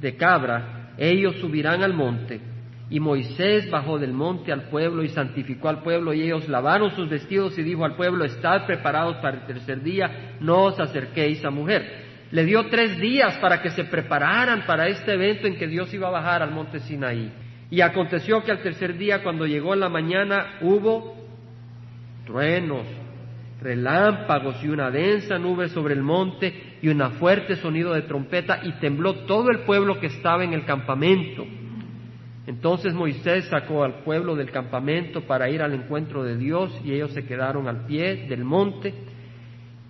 de 0.00 0.16
cabra, 0.16 0.92
ellos 0.98 1.36
subirán 1.36 1.82
al 1.82 1.94
monte. 1.94 2.40
Y 2.88 3.00
Moisés 3.00 3.68
bajó 3.70 3.98
del 3.98 4.12
monte 4.12 4.52
al 4.52 4.68
pueblo 4.68 5.02
y 5.02 5.08
santificó 5.08 5.68
al 5.68 5.82
pueblo 5.82 6.12
y 6.12 6.22
ellos 6.22 6.48
lavaron 6.48 6.94
sus 6.94 7.08
vestidos 7.08 7.58
y 7.58 7.62
dijo 7.62 7.84
al 7.84 7.96
pueblo, 7.96 8.24
estad 8.24 8.66
preparados 8.66 9.16
para 9.16 9.38
el 9.38 9.46
tercer 9.46 9.82
día, 9.82 10.36
no 10.40 10.64
os 10.64 10.78
acerquéis 10.78 11.44
a 11.44 11.50
mujer. 11.50 12.05
Le 12.32 12.44
dio 12.44 12.66
tres 12.66 12.98
días 12.98 13.38
para 13.38 13.62
que 13.62 13.70
se 13.70 13.84
prepararan 13.84 14.66
para 14.66 14.88
este 14.88 15.14
evento 15.14 15.46
en 15.46 15.56
que 15.56 15.68
Dios 15.68 15.92
iba 15.94 16.08
a 16.08 16.12
bajar 16.12 16.42
al 16.42 16.50
monte 16.50 16.80
Sinaí. 16.80 17.32
Y 17.70 17.80
aconteció 17.80 18.42
que 18.42 18.50
al 18.50 18.62
tercer 18.62 18.96
día, 18.96 19.22
cuando 19.22 19.46
llegó 19.46 19.74
la 19.74 19.88
mañana, 19.88 20.58
hubo 20.60 21.16
truenos, 22.26 22.86
relámpagos 23.60 24.62
y 24.62 24.68
una 24.68 24.90
densa 24.90 25.38
nube 25.38 25.68
sobre 25.68 25.94
el 25.94 26.02
monte 26.02 26.78
y 26.82 26.88
un 26.88 27.00
fuerte 27.12 27.56
sonido 27.56 27.94
de 27.94 28.02
trompeta 28.02 28.60
y 28.62 28.72
tembló 28.72 29.26
todo 29.26 29.50
el 29.50 29.60
pueblo 29.60 29.98
que 30.00 30.06
estaba 30.06 30.44
en 30.44 30.52
el 30.52 30.64
campamento. 30.64 31.44
Entonces 32.46 32.94
Moisés 32.94 33.46
sacó 33.46 33.82
al 33.82 34.04
pueblo 34.04 34.36
del 34.36 34.50
campamento 34.50 35.22
para 35.22 35.48
ir 35.50 35.62
al 35.62 35.74
encuentro 35.74 36.22
de 36.22 36.36
Dios 36.36 36.80
y 36.84 36.92
ellos 36.92 37.12
se 37.12 37.24
quedaron 37.24 37.66
al 37.66 37.86
pie 37.86 38.26
del 38.28 38.44
monte 38.44 38.94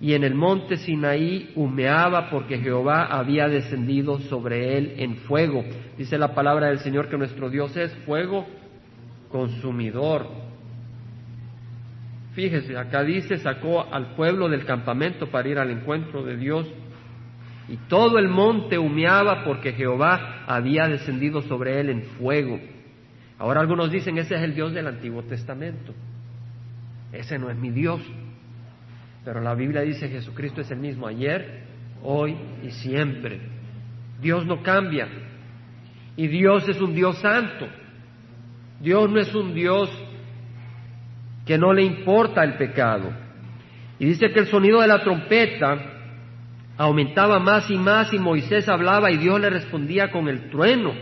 y 0.00 0.12
en 0.12 0.24
el 0.24 0.34
monte 0.34 0.76
Sinaí 0.76 1.52
humeaba 1.54 2.28
porque 2.28 2.58
Jehová 2.58 3.06
había 3.06 3.48
descendido 3.48 4.18
sobre 4.20 4.76
él 4.76 4.94
en 4.98 5.16
fuego. 5.16 5.64
Dice 5.96 6.18
la 6.18 6.34
palabra 6.34 6.68
del 6.68 6.80
Señor 6.80 7.08
que 7.08 7.16
nuestro 7.16 7.48
Dios 7.48 7.74
es 7.76 7.94
fuego 8.04 8.46
consumidor. 9.30 10.28
Fíjese, 12.34 12.76
acá 12.76 13.02
dice, 13.02 13.38
sacó 13.38 13.86
al 13.90 14.14
pueblo 14.14 14.50
del 14.50 14.66
campamento 14.66 15.30
para 15.30 15.48
ir 15.48 15.58
al 15.58 15.70
encuentro 15.70 16.22
de 16.22 16.36
Dios 16.36 16.70
y 17.68 17.78
todo 17.88 18.18
el 18.18 18.28
monte 18.28 18.78
humeaba 18.78 19.44
porque 19.44 19.72
Jehová 19.72 20.44
había 20.46 20.86
descendido 20.86 21.40
sobre 21.42 21.80
él 21.80 21.88
en 21.88 22.02
fuego. 22.02 22.60
Ahora 23.38 23.60
algunos 23.60 23.90
dicen, 23.90 24.18
ese 24.18 24.34
es 24.34 24.42
el 24.42 24.54
Dios 24.54 24.74
del 24.74 24.86
Antiguo 24.86 25.22
Testamento. 25.22 25.94
Ese 27.12 27.38
no 27.38 27.50
es 27.50 27.56
mi 27.56 27.70
Dios. 27.70 28.00
Pero 29.26 29.40
la 29.40 29.56
Biblia 29.56 29.80
dice 29.80 30.08
Jesucristo 30.08 30.60
es 30.60 30.70
el 30.70 30.78
mismo 30.78 31.08
ayer, 31.08 31.64
hoy 32.04 32.36
y 32.62 32.70
siempre. 32.70 33.40
Dios 34.20 34.46
no 34.46 34.62
cambia. 34.62 35.08
Y 36.16 36.28
Dios 36.28 36.68
es 36.68 36.80
un 36.80 36.94
Dios 36.94 37.18
santo. 37.18 37.66
Dios 38.80 39.10
no 39.10 39.18
es 39.18 39.34
un 39.34 39.52
Dios 39.52 39.90
que 41.44 41.58
no 41.58 41.72
le 41.72 41.82
importa 41.82 42.44
el 42.44 42.54
pecado. 42.54 43.10
Y 43.98 44.06
dice 44.06 44.30
que 44.30 44.38
el 44.38 44.46
sonido 44.46 44.80
de 44.80 44.86
la 44.86 45.02
trompeta 45.02 45.76
aumentaba 46.76 47.40
más 47.40 47.68
y 47.68 47.78
más 47.78 48.12
y 48.12 48.20
Moisés 48.20 48.68
hablaba 48.68 49.10
y 49.10 49.16
Dios 49.16 49.40
le 49.40 49.50
respondía 49.50 50.12
con 50.12 50.28
el 50.28 50.50
trueno. 50.50 50.92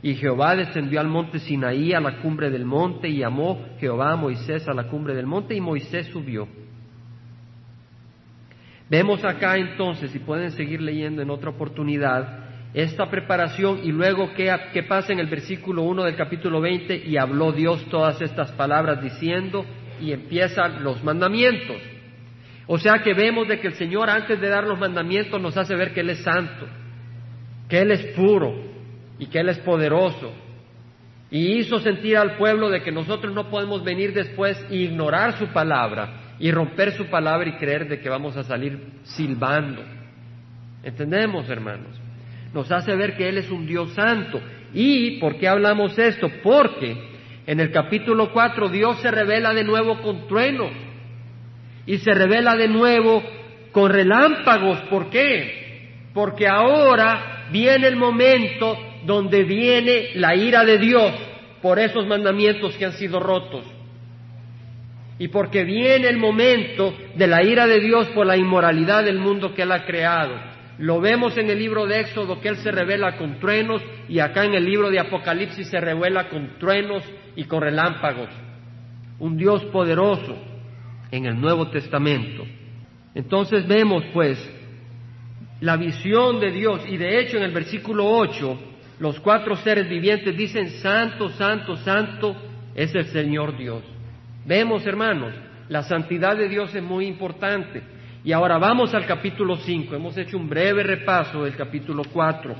Y 0.00 0.14
Jehová 0.14 0.54
descendió 0.54 1.00
al 1.00 1.08
monte 1.08 1.40
Sinaí, 1.40 1.92
a 1.92 1.98
la 1.98 2.18
cumbre 2.18 2.50
del 2.50 2.66
monte, 2.66 3.08
y 3.08 3.16
llamó 3.16 3.66
Jehová 3.80 4.12
a 4.12 4.16
Moisés 4.16 4.68
a 4.68 4.74
la 4.74 4.84
cumbre 4.84 5.16
del 5.16 5.26
monte, 5.26 5.56
y 5.56 5.60
Moisés 5.60 6.06
subió. 6.12 6.46
Vemos 8.88 9.24
acá 9.24 9.56
entonces, 9.56 10.10
si 10.10 10.18
pueden 10.18 10.50
seguir 10.50 10.80
leyendo 10.80 11.22
en 11.22 11.30
otra 11.30 11.50
oportunidad, 11.50 12.44
esta 12.74 13.08
preparación 13.08 13.80
y 13.82 13.92
luego 13.92 14.34
qué, 14.34 14.54
qué 14.72 14.82
pasa 14.82 15.12
en 15.12 15.20
el 15.20 15.28
versículo 15.28 15.82
1 15.82 16.04
del 16.04 16.16
capítulo 16.16 16.60
20 16.60 17.04
y 17.06 17.16
habló 17.16 17.52
Dios 17.52 17.84
todas 17.88 18.20
estas 18.20 18.50
palabras 18.52 19.00
diciendo 19.00 19.64
y 20.00 20.12
empiezan 20.12 20.82
los 20.82 21.02
mandamientos. 21.02 21.76
O 22.66 22.78
sea 22.78 22.98
que 22.98 23.14
vemos 23.14 23.46
de 23.48 23.60
que 23.60 23.68
el 23.68 23.74
Señor 23.74 24.10
antes 24.10 24.40
de 24.40 24.48
dar 24.48 24.64
los 24.64 24.78
mandamientos 24.78 25.40
nos 25.40 25.56
hace 25.56 25.74
ver 25.76 25.94
que 25.94 26.00
Él 26.00 26.10
es 26.10 26.22
santo, 26.22 26.66
que 27.68 27.78
Él 27.78 27.90
es 27.92 28.04
puro 28.16 28.54
y 29.18 29.26
que 29.26 29.38
Él 29.38 29.48
es 29.48 29.58
poderoso. 29.60 30.32
Y 31.30 31.58
hizo 31.58 31.78
sentir 31.78 32.16
al 32.16 32.36
pueblo 32.36 32.68
de 32.68 32.82
que 32.82 32.92
nosotros 32.92 33.32
no 33.32 33.48
podemos 33.50 33.82
venir 33.82 34.12
después 34.12 34.62
e 34.68 34.76
ignorar 34.76 35.38
su 35.38 35.46
palabra 35.48 36.23
y 36.38 36.50
romper 36.50 36.92
su 36.92 37.06
palabra 37.06 37.48
y 37.48 37.56
creer 37.56 37.88
de 37.88 38.00
que 38.00 38.08
vamos 38.08 38.36
a 38.36 38.44
salir 38.44 38.78
silbando. 39.04 39.82
¿Entendemos, 40.82 41.48
hermanos? 41.48 42.04
nos 42.54 42.70
hace 42.70 42.94
ver 42.94 43.16
que 43.16 43.28
Él 43.28 43.38
es 43.38 43.50
un 43.50 43.66
Dios 43.66 43.92
santo. 43.92 44.40
¿Y 44.72 45.18
por 45.18 45.36
qué 45.38 45.48
hablamos 45.48 45.98
esto? 45.98 46.30
Porque 46.42 46.96
en 47.46 47.60
el 47.60 47.70
capítulo 47.72 48.32
4 48.32 48.68
Dios 48.68 49.00
se 49.00 49.10
revela 49.10 49.52
de 49.52 49.64
nuevo 49.64 50.00
con 50.00 50.26
truenos 50.28 50.70
y 51.84 51.98
se 51.98 52.14
revela 52.14 52.56
de 52.56 52.68
nuevo 52.68 53.22
con 53.72 53.90
relámpagos. 53.90 54.80
¿Por 54.82 55.10
qué? 55.10 55.90
Porque 56.14 56.46
ahora 56.46 57.48
viene 57.50 57.88
el 57.88 57.96
momento 57.96 58.78
donde 59.04 59.42
viene 59.42 60.10
la 60.14 60.36
ira 60.36 60.64
de 60.64 60.78
Dios 60.78 61.12
por 61.60 61.78
esos 61.80 62.06
mandamientos 62.06 62.76
que 62.76 62.84
han 62.84 62.92
sido 62.92 63.18
rotos. 63.18 63.64
Y 65.18 65.28
porque 65.28 65.64
viene 65.64 66.08
el 66.08 66.16
momento 66.16 66.94
de 67.14 67.26
la 67.26 67.42
ira 67.42 67.66
de 67.66 67.80
Dios 67.80 68.08
por 68.08 68.26
la 68.26 68.36
inmoralidad 68.36 69.04
del 69.04 69.18
mundo 69.18 69.54
que 69.54 69.62
Él 69.62 69.72
ha 69.72 69.84
creado. 69.84 70.34
Lo 70.78 71.00
vemos 71.00 71.36
en 71.38 71.50
el 71.50 71.58
libro 71.58 71.86
de 71.86 72.00
Éxodo 72.00 72.40
que 72.40 72.48
Él 72.48 72.56
se 72.56 72.72
revela 72.72 73.16
con 73.16 73.38
truenos 73.38 73.80
y 74.08 74.18
acá 74.18 74.44
en 74.44 74.54
el 74.54 74.64
libro 74.64 74.90
de 74.90 74.98
Apocalipsis 74.98 75.68
se 75.68 75.80
revela 75.80 76.28
con 76.28 76.58
truenos 76.58 77.04
y 77.36 77.44
con 77.44 77.62
relámpagos. 77.62 78.28
Un 79.20 79.36
Dios 79.36 79.64
poderoso 79.66 80.36
en 81.12 81.26
el 81.26 81.40
Nuevo 81.40 81.68
Testamento. 81.68 82.44
Entonces 83.14 83.68
vemos 83.68 84.04
pues 84.12 84.36
la 85.60 85.76
visión 85.76 86.40
de 86.40 86.50
Dios 86.50 86.82
y 86.88 86.96
de 86.96 87.20
hecho 87.20 87.36
en 87.36 87.44
el 87.44 87.52
versículo 87.52 88.04
8 88.06 88.58
los 88.98 89.18
cuatro 89.20 89.56
seres 89.56 89.88
vivientes 89.88 90.36
dicen 90.36 90.70
santo, 90.80 91.28
santo, 91.30 91.76
santo 91.76 92.36
es 92.74 92.94
el 92.94 93.06
Señor 93.06 93.56
Dios. 93.56 93.82
Vemos 94.46 94.86
hermanos, 94.86 95.32
la 95.68 95.82
santidad 95.82 96.36
de 96.36 96.48
Dios 96.48 96.74
es 96.74 96.82
muy 96.82 97.06
importante. 97.06 97.82
Y 98.24 98.32
ahora 98.32 98.58
vamos 98.58 98.94
al 98.94 99.06
capítulo 99.06 99.56
5. 99.56 99.94
Hemos 99.94 100.16
hecho 100.16 100.36
un 100.36 100.48
breve 100.48 100.82
repaso 100.82 101.44
del 101.44 101.56
capítulo 101.56 102.02
4 102.12 102.54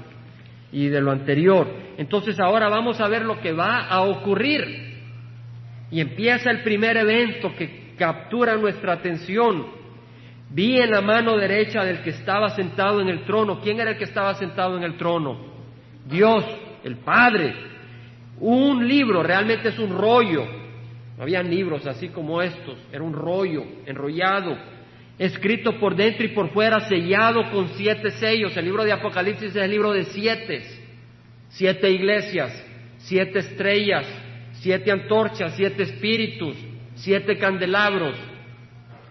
y 0.73 0.89
de 0.89 1.01
lo 1.01 1.11
anterior. 1.11 1.67
Entonces 1.97 2.39
ahora 2.41 2.69
vamos 2.69 3.01
a 3.01 3.09
ver 3.09 3.25
lo 3.25 3.41
que 3.41 3.53
va 3.53 3.87
a 3.87 4.03
ocurrir. 4.03 4.95
Y 5.91 6.01
empieza 6.01 6.51
el 6.51 6.63
primer 6.63 6.97
evento 6.97 7.55
que 7.57 7.95
captura 7.99 8.57
nuestra 8.57 8.95
atención. 8.95 9.67
Vi 10.51 10.81
en 10.81 10.91
la 10.91 11.01
mano 11.01 11.37
derecha 11.37 11.85
del 11.85 12.03
que 12.03 12.11
estaba 12.11 12.51
sentado 12.51 13.01
en 13.01 13.09
el 13.09 13.25
trono. 13.25 13.61
¿Quién 13.61 13.81
era 13.81 13.93
el 13.93 13.99
que 13.99 14.05
estaba 14.05 14.35
sentado 14.35 14.77
en 14.77 14.85
el 14.85 14.97
trono? 14.97 15.39
Dios, 16.07 16.45
el 16.83 16.97
Padre. 16.97 17.55
Un 18.41 18.87
libro, 18.87 19.23
realmente 19.23 19.69
es 19.69 19.79
un 19.79 19.97
rollo. 19.97 20.64
No 21.17 21.23
habían 21.23 21.49
libros 21.49 21.87
así 21.87 22.09
como 22.09 22.43
estos, 22.43 22.79
era 22.93 23.03
un 23.03 23.13
rollo 23.13 23.65
enrollado 23.87 24.57
escrito 25.19 25.79
por 25.79 25.95
dentro 25.95 26.25
y 26.25 26.29
por 26.29 26.51
fuera, 26.51 26.81
sellado 26.89 27.51
con 27.51 27.69
siete 27.77 28.11
sellos. 28.13 28.57
El 28.57 28.65
libro 28.65 28.85
de 28.85 28.93
Apocalipsis 28.93 29.51
es 29.51 29.57
el 29.57 29.71
libro 29.71 29.93
de 29.93 30.05
siete, 30.05 30.63
siete 31.51 31.91
iglesias, 31.91 32.53
siete 32.99 33.41
estrellas, 33.41 34.07
siete 34.55 34.91
antorchas, 34.91 35.55
siete 35.57 35.85
espíritus, 35.85 36.57
siete 36.97 37.39
candelabros, 37.39 38.17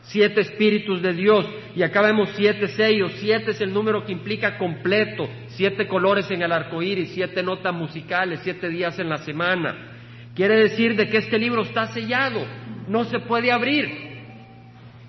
siete 0.04 0.42
espíritus 0.42 1.02
de 1.02 1.14
Dios. 1.14 1.48
Y 1.76 1.84
acá 1.84 2.02
vemos 2.02 2.30
siete 2.36 2.68
sellos, 2.68 3.14
siete 3.20 3.52
es 3.52 3.62
el 3.62 3.74
número 3.74 4.06
que 4.06 4.12
implica 4.12 4.58
completo, 4.58 5.30
siete 5.48 5.88
colores 5.88 6.30
en 6.32 6.42
el 6.42 6.52
arco 6.52 6.82
iris, 6.82 7.12
siete 7.14 7.42
notas 7.42 7.74
musicales, 7.74 8.42
siete 8.44 8.68
días 8.70 9.00
en 9.00 9.10
la 9.10 9.20
semana. 9.20 9.93
Quiere 10.36 10.56
decir 10.58 10.96
de 10.96 11.08
que 11.10 11.18
este 11.18 11.38
libro 11.38 11.62
está 11.62 11.88
sellado, 11.88 12.46
no 12.88 13.04
se 13.06 13.20
puede 13.20 13.52
abrir. 13.52 14.14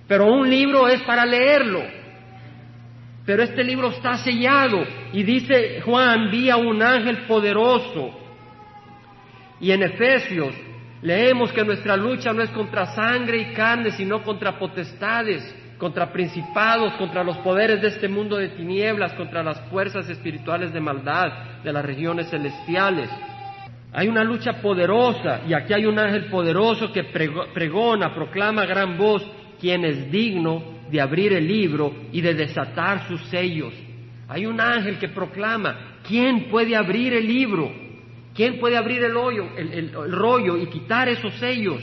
Pero 0.07 0.25
un 0.25 0.49
libro 0.49 0.87
es 0.87 1.01
para 1.03 1.25
leerlo. 1.25 1.81
Pero 3.25 3.41
este 3.41 3.63
libro 3.63 3.89
está 3.89 4.17
sellado 4.17 4.83
y 5.11 5.23
dice 5.23 5.81
Juan, 5.81 6.29
vi 6.29 6.49
a 6.51 6.57
un 6.57 6.81
ángel 6.81 7.25
poderoso. 7.25 8.11
Y 9.59 9.71
en 9.71 9.81
Efesios 9.81 10.53
leemos 11.01 11.51
que 11.51 11.63
nuestra 11.63 11.97
lucha 11.97 12.33
no 12.33 12.43
es 12.43 12.51
contra 12.51 12.85
sangre 12.87 13.39
y 13.39 13.53
carne, 13.53 13.91
sino 13.91 14.21
contra 14.21 14.59
potestades, 14.59 15.55
contra 15.79 16.11
principados, 16.11 16.93
contra 16.93 17.23
los 17.23 17.37
poderes 17.39 17.81
de 17.81 17.87
este 17.87 18.07
mundo 18.07 18.37
de 18.37 18.49
tinieblas, 18.49 19.13
contra 19.13 19.41
las 19.41 19.59
fuerzas 19.71 20.07
espirituales 20.07 20.71
de 20.71 20.79
maldad 20.79 21.63
de 21.63 21.73
las 21.73 21.83
regiones 21.83 22.29
celestiales. 22.29 23.09
Hay 23.97 24.09
una 24.09 24.25
lucha 24.25 24.61
poderosa 24.61 25.43
y 25.47 25.53
aquí 25.53 25.71
hay 25.71 25.85
un 25.85 25.97
ángel 25.97 26.25
poderoso 26.25 26.91
que 26.91 27.05
pregona, 27.05 28.13
proclama 28.13 28.63
a 28.63 28.65
gran 28.65 28.97
voz, 28.97 29.25
quien 29.57 29.85
es 29.85 30.11
digno 30.11 30.61
de 30.91 30.99
abrir 30.99 31.31
el 31.31 31.47
libro 31.47 31.93
y 32.11 32.19
de 32.19 32.33
desatar 32.33 33.07
sus 33.07 33.21
sellos. 33.27 33.73
Hay 34.27 34.45
un 34.45 34.59
ángel 34.59 34.97
que 34.99 35.07
proclama, 35.07 35.99
¿quién 36.05 36.49
puede 36.49 36.75
abrir 36.75 37.13
el 37.13 37.25
libro? 37.25 37.71
¿Quién 38.33 38.59
puede 38.59 38.75
abrir 38.75 39.01
el, 39.01 39.15
hoyo, 39.15 39.47
el, 39.55 40.11
rollo 40.11 40.57
y 40.57 40.65
quitar 40.65 41.07
esos 41.07 41.33
sellos? 41.35 41.81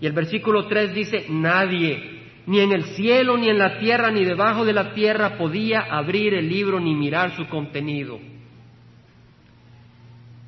Y 0.00 0.06
el 0.06 0.12
versículo 0.12 0.68
3 0.68 0.94
dice, 0.94 1.26
nadie, 1.30 2.20
ni 2.46 2.60
en 2.60 2.70
el 2.70 2.84
cielo, 2.94 3.36
ni 3.36 3.48
en 3.48 3.58
la 3.58 3.80
tierra, 3.80 4.12
ni 4.12 4.24
debajo 4.24 4.64
de 4.64 4.72
la 4.72 4.94
tierra 4.94 5.36
podía 5.36 5.80
abrir 5.80 6.32
el 6.34 6.48
libro 6.48 6.78
ni 6.78 6.94
mirar 6.94 7.34
su 7.34 7.48
contenido. 7.48 8.20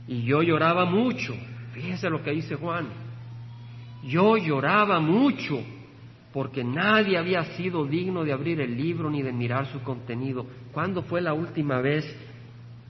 Y 0.08 0.22
yo 0.22 0.42
lloraba 0.42 0.84
mucho, 0.84 1.34
fíjese 1.72 2.08
lo 2.08 2.22
que 2.22 2.30
dice 2.30 2.54
Juan, 2.54 2.86
yo 4.04 4.36
lloraba 4.36 5.00
mucho 5.00 5.62
porque 6.32 6.62
nadie 6.62 7.16
había 7.18 7.42
sido 7.56 7.86
digno 7.86 8.22
de 8.22 8.32
abrir 8.32 8.60
el 8.60 8.76
libro 8.76 9.10
ni 9.10 9.22
de 9.22 9.32
mirar 9.32 9.66
su 9.66 9.82
contenido. 9.82 10.46
¿Cuándo 10.72 11.02
fue 11.02 11.20
la 11.20 11.32
última 11.32 11.80
vez 11.80 12.04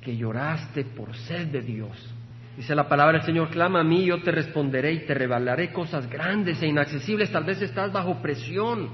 que 0.03 0.17
lloraste 0.17 0.85
por 0.85 1.15
sed 1.17 1.47
de 1.49 1.63
Dios? 1.63 2.15
Dice 2.57 2.75
la 2.75 2.89
palabra 2.89 3.19
del 3.19 3.27
Señor, 3.27 3.51
clama 3.51 3.81
a 3.81 3.85
mí, 3.85 4.05
yo 4.05 4.21
te 4.23 4.31
responderé 4.33 4.95
y 4.95 5.07
te 5.07 5.15
revelaré 5.15 5.73
cosas 5.73 6.09
grandes 6.11 6.61
e 6.61 6.67
inaccesibles. 6.67 7.31
Tal 7.31 7.45
vez 7.45 7.63
estás 7.63 7.93
bajo 7.93 8.21
presión, 8.21 8.89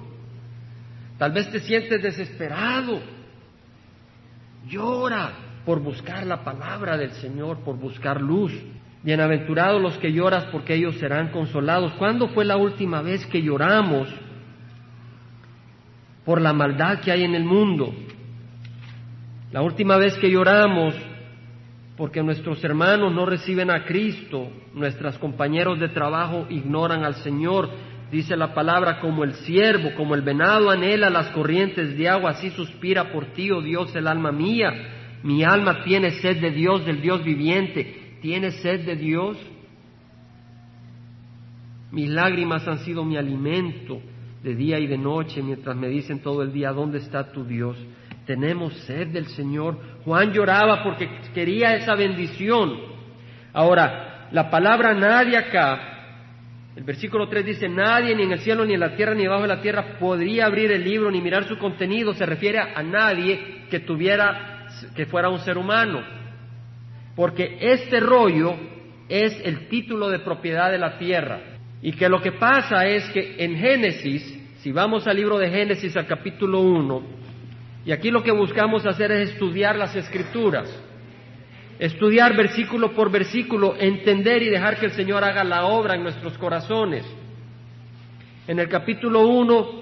tal 1.16 1.32
vez 1.32 1.50
te 1.50 1.60
sientes 1.60 2.02
desesperado. 2.02 3.00
Llora 4.68 5.32
por 5.64 5.80
buscar 5.80 6.26
la 6.26 6.44
palabra 6.44 6.96
del 6.96 7.12
Señor, 7.12 7.58
por 7.58 7.76
buscar 7.76 8.20
luz. 8.20 8.52
Bienaventurados 9.02 9.82
los 9.82 9.98
que 9.98 10.12
lloras 10.12 10.44
porque 10.52 10.74
ellos 10.74 10.96
serán 10.96 11.28
consolados. 11.28 11.92
¿Cuándo 11.94 12.28
fue 12.28 12.44
la 12.44 12.56
última 12.56 13.02
vez 13.02 13.26
que 13.26 13.42
lloramos 13.42 14.08
por 16.24 16.40
la 16.40 16.52
maldad 16.52 17.00
que 17.00 17.10
hay 17.10 17.24
en 17.24 17.34
el 17.34 17.44
mundo. 17.44 17.92
La 19.50 19.62
última 19.62 19.96
vez 19.96 20.14
que 20.18 20.30
lloramos 20.30 20.94
porque 21.96 22.22
nuestros 22.22 22.62
hermanos 22.64 23.12
no 23.12 23.26
reciben 23.26 23.70
a 23.70 23.84
Cristo, 23.84 24.50
nuestros 24.72 25.18
compañeros 25.18 25.78
de 25.78 25.88
trabajo 25.88 26.46
ignoran 26.48 27.04
al 27.04 27.16
Señor. 27.16 27.68
Dice 28.10 28.36
la 28.36 28.54
palabra, 28.54 29.00
como 29.00 29.24
el 29.24 29.34
siervo, 29.34 29.90
como 29.96 30.14
el 30.14 30.22
venado 30.22 30.70
anhela 30.70 31.10
las 31.10 31.28
corrientes 31.30 31.96
de 31.96 32.08
agua, 32.08 32.30
así 32.30 32.50
suspira 32.50 33.10
por 33.12 33.26
ti, 33.26 33.50
oh 33.50 33.62
Dios, 33.62 33.94
el 33.94 34.06
alma 34.06 34.32
mía. 34.32 34.91
Mi 35.22 35.44
alma 35.44 35.82
tiene 35.84 36.10
sed 36.10 36.40
de 36.40 36.50
Dios, 36.50 36.84
del 36.84 37.00
Dios 37.00 37.24
viviente. 37.24 38.18
¿Tiene 38.20 38.50
sed 38.50 38.84
de 38.84 38.96
Dios? 38.96 39.36
Mis 41.90 42.08
lágrimas 42.08 42.66
han 42.66 42.78
sido 42.78 43.04
mi 43.04 43.16
alimento 43.16 44.00
de 44.42 44.54
día 44.54 44.78
y 44.78 44.86
de 44.86 44.98
noche, 44.98 45.42
mientras 45.42 45.76
me 45.76 45.88
dicen 45.88 46.20
todo 46.20 46.42
el 46.42 46.52
día, 46.52 46.72
¿dónde 46.72 46.98
está 46.98 47.30
tu 47.30 47.44
Dios? 47.44 47.76
Tenemos 48.26 48.74
sed 48.86 49.08
del 49.08 49.26
Señor. 49.26 49.78
Juan 50.04 50.32
lloraba 50.32 50.82
porque 50.82 51.08
quería 51.34 51.76
esa 51.76 51.94
bendición. 51.94 52.76
Ahora, 53.52 54.28
la 54.32 54.50
palabra 54.50 54.94
nadie 54.94 55.36
acá, 55.36 55.92
el 56.74 56.84
versículo 56.84 57.28
3 57.28 57.44
dice, 57.44 57.68
nadie 57.68 58.14
ni 58.16 58.22
en 58.22 58.32
el 58.32 58.38
cielo, 58.40 58.64
ni 58.64 58.74
en 58.74 58.80
la 58.80 58.96
tierra, 58.96 59.14
ni 59.14 59.24
debajo 59.24 59.42
de 59.42 59.48
la 59.48 59.60
tierra 59.60 59.98
podría 59.98 60.46
abrir 60.46 60.72
el 60.72 60.82
libro 60.82 61.10
ni 61.10 61.20
mirar 61.20 61.46
su 61.46 61.58
contenido. 61.58 62.14
Se 62.14 62.24
refiere 62.24 62.58
a 62.58 62.82
nadie 62.82 63.66
que 63.70 63.80
tuviera, 63.80 64.51
que 64.94 65.06
fuera 65.06 65.28
un 65.28 65.40
ser 65.40 65.58
humano. 65.58 66.02
Porque 67.14 67.58
este 67.60 68.00
rollo 68.00 68.54
es 69.08 69.38
el 69.44 69.68
título 69.68 70.08
de 70.08 70.20
propiedad 70.20 70.70
de 70.70 70.78
la 70.78 70.98
tierra. 70.98 71.40
Y 71.82 71.92
que 71.92 72.08
lo 72.08 72.22
que 72.22 72.32
pasa 72.32 72.86
es 72.86 73.08
que 73.10 73.36
en 73.38 73.56
Génesis, 73.56 74.38
si 74.60 74.72
vamos 74.72 75.06
al 75.06 75.16
libro 75.16 75.38
de 75.38 75.50
Génesis 75.50 75.96
al 75.96 76.06
capítulo 76.06 76.60
1, 76.60 77.02
y 77.84 77.92
aquí 77.92 78.10
lo 78.10 78.22
que 78.22 78.30
buscamos 78.30 78.86
hacer 78.86 79.10
es 79.10 79.30
estudiar 79.30 79.76
las 79.76 79.94
escrituras, 79.96 80.72
estudiar 81.80 82.36
versículo 82.36 82.92
por 82.92 83.10
versículo, 83.10 83.74
entender 83.76 84.42
y 84.42 84.50
dejar 84.50 84.78
que 84.78 84.86
el 84.86 84.92
Señor 84.92 85.24
haga 85.24 85.42
la 85.42 85.64
obra 85.64 85.96
en 85.96 86.04
nuestros 86.04 86.38
corazones. 86.38 87.04
En 88.46 88.60
el 88.60 88.68
capítulo 88.68 89.26
1, 89.26 89.81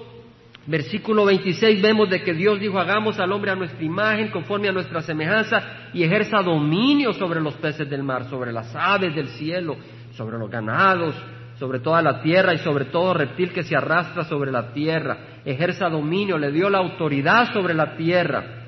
versículo 0.67 1.25
26 1.25 1.81
vemos 1.81 2.09
de 2.09 2.21
que 2.21 2.33
Dios 2.33 2.59
dijo, 2.59 2.79
hagamos 2.79 3.19
al 3.19 3.31
hombre 3.31 3.51
a 3.51 3.55
nuestra 3.55 3.83
imagen, 3.83 4.29
conforme 4.29 4.69
a 4.69 4.71
nuestra 4.71 5.01
semejanza, 5.01 5.89
y 5.93 6.03
ejerza 6.03 6.41
dominio 6.41 7.13
sobre 7.13 7.41
los 7.41 7.55
peces 7.55 7.89
del 7.89 8.03
mar, 8.03 8.29
sobre 8.29 8.51
las 8.51 8.75
aves 8.75 9.15
del 9.15 9.29
cielo, 9.29 9.77
sobre 10.11 10.37
los 10.37 10.49
ganados, 10.49 11.15
sobre 11.61 11.79
toda 11.79 12.01
la 12.01 12.21
tierra 12.21 12.53
y 12.53 12.57
sobre 12.59 12.85
todo 12.85 13.13
reptil 13.13 13.51
que 13.51 13.63
se 13.63 13.75
arrastra 13.75 14.23
sobre 14.23 14.51
la 14.51 14.73
tierra. 14.73 15.41
Ejerza 15.45 15.89
dominio, 15.89 16.37
le 16.37 16.51
dio 16.51 16.69
la 16.69 16.79
autoridad 16.79 17.53
sobre 17.53 17.73
la 17.73 17.95
tierra. 17.95 18.61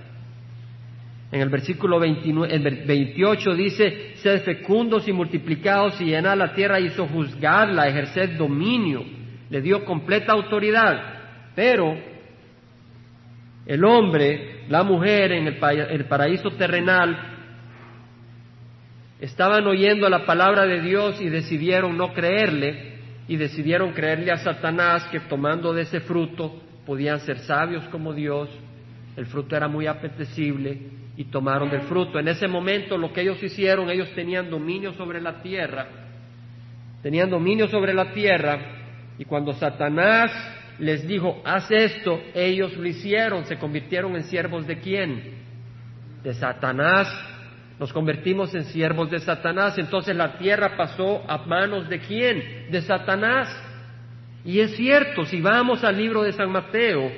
En 1.32 1.42
el 1.42 1.50
versículo 1.50 2.00
29, 2.00 2.86
28 2.86 3.56
dice, 3.56 4.12
sed 4.18 4.44
fecundos 4.44 5.08
y 5.08 5.14
multiplicados 5.14 6.00
y 6.00 6.06
llenad 6.06 6.38
la 6.38 6.54
tierra, 6.54 6.80
hizo 6.80 7.08
juzgarla, 7.08 7.88
ejercer 7.88 8.38
dominio, 8.38 9.04
le 9.50 9.62
dio 9.62 9.84
completa 9.84 10.34
autoridad. 10.34 11.23
Pero 11.56 11.96
el 13.66 13.84
hombre, 13.86 14.66
la 14.70 14.84
mujer 14.84 15.32
en 15.32 15.48
el 15.48 16.06
paraíso 16.06 16.52
terrenal, 16.52 17.34
estaban 19.20 19.66
oyendo 19.68 20.10
la 20.10 20.26
palabra 20.26 20.66
de 20.66 20.82
Dios 20.82 21.22
y 21.22 21.30
decidieron 21.30 21.98
no 21.98 22.14
creerle 22.14 22.94
y 23.28 23.38
decidieron 23.38 23.94
creerle 23.94 24.32
a 24.32 24.38
Satanás 24.38 25.08
que 25.12 25.22
tomando 25.22 25.74
de 25.74 25.84
ese 25.84 26.02
fruto 26.02 26.62
podían 26.86 27.22
ser 27.22 27.40
sabios 27.40 27.86
como 27.86 28.14
Dios, 28.14 28.50
el 29.16 29.26
fruto 29.28 29.56
era 29.56 29.68
muy 29.70 29.88
apetecible 29.88 30.78
y 31.16 31.26
tomaron 31.26 31.70
del 31.70 31.84
fruto. 31.84 32.20
En 32.20 32.28
ese 32.28 32.48
momento 32.48 32.98
lo 32.98 33.14
que 33.14 33.22
ellos 33.22 33.42
hicieron, 33.42 33.90
ellos 33.90 34.12
tenían 34.14 34.50
dominio 34.50 34.92
sobre 34.94 35.22
la 35.22 35.42
tierra, 35.42 35.88
tenían 37.02 37.30
dominio 37.30 37.68
sobre 37.68 37.94
la 37.94 38.12
tierra 38.12 38.60
y 39.18 39.24
cuando 39.24 39.54
Satanás 39.54 40.32
les 40.80 41.08
dijo, 41.08 41.42
haz 41.46 41.70
esto, 41.72 42.22
ellos 42.34 42.76
lo 42.76 42.88
hicieron, 42.88 43.46
se 43.46 43.58
convirtieron 43.58 44.16
en 44.16 44.24
siervos 44.24 44.66
de 44.68 44.80
quién? 44.80 45.44
De 46.24 46.34
Satanás 46.34 47.08
nos 47.80 47.92
convertimos 47.92 48.54
en 48.56 48.66
siervos 48.66 49.10
de 49.10 49.20
Satanás. 49.20 49.78
Entonces 49.78 50.16
la 50.16 50.38
tierra 50.38 50.78
pasó 50.78 51.24
a 51.28 51.40
manos 51.40 51.90
de 51.90 52.00
quién? 52.00 52.68
De 52.72 52.82
Satanás. 52.82 53.50
Y 54.46 54.60
es 54.60 54.76
cierto, 54.76 55.26
si 55.26 55.42
vamos 55.42 55.84
al 55.84 55.98
libro 55.98 56.24
de 56.24 56.34
San 56.34 56.50
Mateo, 56.52 57.12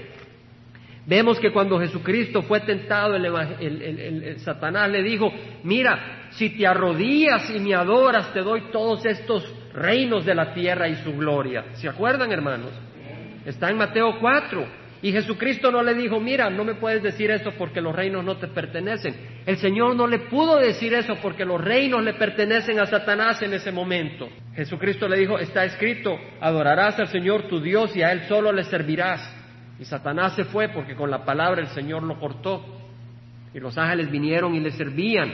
vemos 1.06 1.40
que 1.40 1.52
cuando 1.52 1.80
Jesucristo 1.80 2.42
fue 2.44 2.62
tentado, 2.62 3.16
el, 3.16 4.40
Satanás 4.40 4.90
le 4.90 5.04
dijo, 5.04 5.32
mira, 5.64 6.30
si 6.32 6.52
te 6.52 6.66
arrodillas 6.66 7.50
y 7.50 7.60
me 7.60 7.76
adoras, 7.76 8.32
te 8.34 8.42
doy 8.42 8.64
todos 8.72 9.06
estos 9.06 9.44
reinos 9.74 10.26
de 10.26 10.36
la 10.36 10.54
tierra 10.54 10.88
y 10.88 10.96
su 10.98 11.16
gloria. 11.16 11.66
¿Se 11.74 11.90
acuerdan, 11.90 12.32
hermanos? 12.32 12.72
Está 13.46 13.70
en 13.70 13.78
Mateo 13.78 14.20
4. 14.20 14.86
Y 15.02 15.12
Jesucristo 15.12 15.72
no 15.72 15.84
le 15.84 15.94
dijo, 15.94 16.20
mira, 16.20 16.50
no 16.50 16.64
me 16.64 16.76
puedes 16.76 17.04
decir 17.04 17.30
eso 17.30 17.52
porque 17.58 17.80
los 17.80 17.96
reinos 17.96 18.26
no 18.26 18.38
te 18.38 18.48
pertenecen. 18.48 19.16
El 19.46 19.58
Señor 19.58 19.96
no 19.96 20.08
le 20.08 20.20
pudo 20.20 20.58
decir 20.58 20.96
eso 20.96 21.16
porque 21.22 21.46
los 21.46 21.62
reinos 21.62 22.04
le 22.04 22.16
pertenecen 22.16 22.80
a 22.80 22.88
Satanás 22.88 23.42
en 23.44 23.54
ese 23.54 23.72
momento. 23.72 24.28
Jesucristo 24.56 25.08
le 25.08 25.20
dijo, 25.20 25.38
está 25.38 25.64
escrito, 25.64 26.18
adorarás 26.42 27.00
al 27.00 27.10
Señor 27.10 27.44
tu 27.48 27.62
Dios 27.62 27.96
y 27.96 28.02
a 28.02 28.12
Él 28.12 28.24
solo 28.28 28.52
le 28.52 28.64
servirás. 28.64 29.22
Y 29.80 29.86
Satanás 29.86 30.36
se 30.36 30.46
fue 30.46 30.70
porque 30.70 30.96
con 30.96 31.12
la 31.12 31.24
palabra 31.24 31.62
el 31.62 31.68
Señor 31.68 32.02
lo 32.02 32.20
cortó. 32.20 32.66
Y 33.54 33.60
los 33.60 33.78
ángeles 33.78 34.10
vinieron 34.10 34.56
y 34.56 34.60
le 34.60 34.72
servían. 34.72 35.32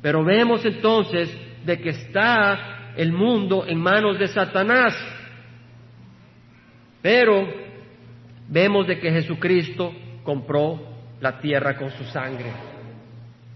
Pero 0.00 0.24
vemos 0.24 0.64
entonces 0.64 1.36
de 1.66 1.80
que 1.80 1.90
está 1.90 2.92
el 2.96 3.12
mundo 3.12 3.66
en 3.66 3.78
manos 3.78 4.18
de 4.18 4.28
Satanás. 4.28 4.94
Pero 7.02 7.46
vemos 8.48 8.86
de 8.86 8.98
que 8.98 9.10
Jesucristo 9.10 9.92
compró 10.22 10.80
la 11.20 11.38
tierra 11.40 11.76
con 11.76 11.90
su 11.90 12.04
sangre. 12.04 12.52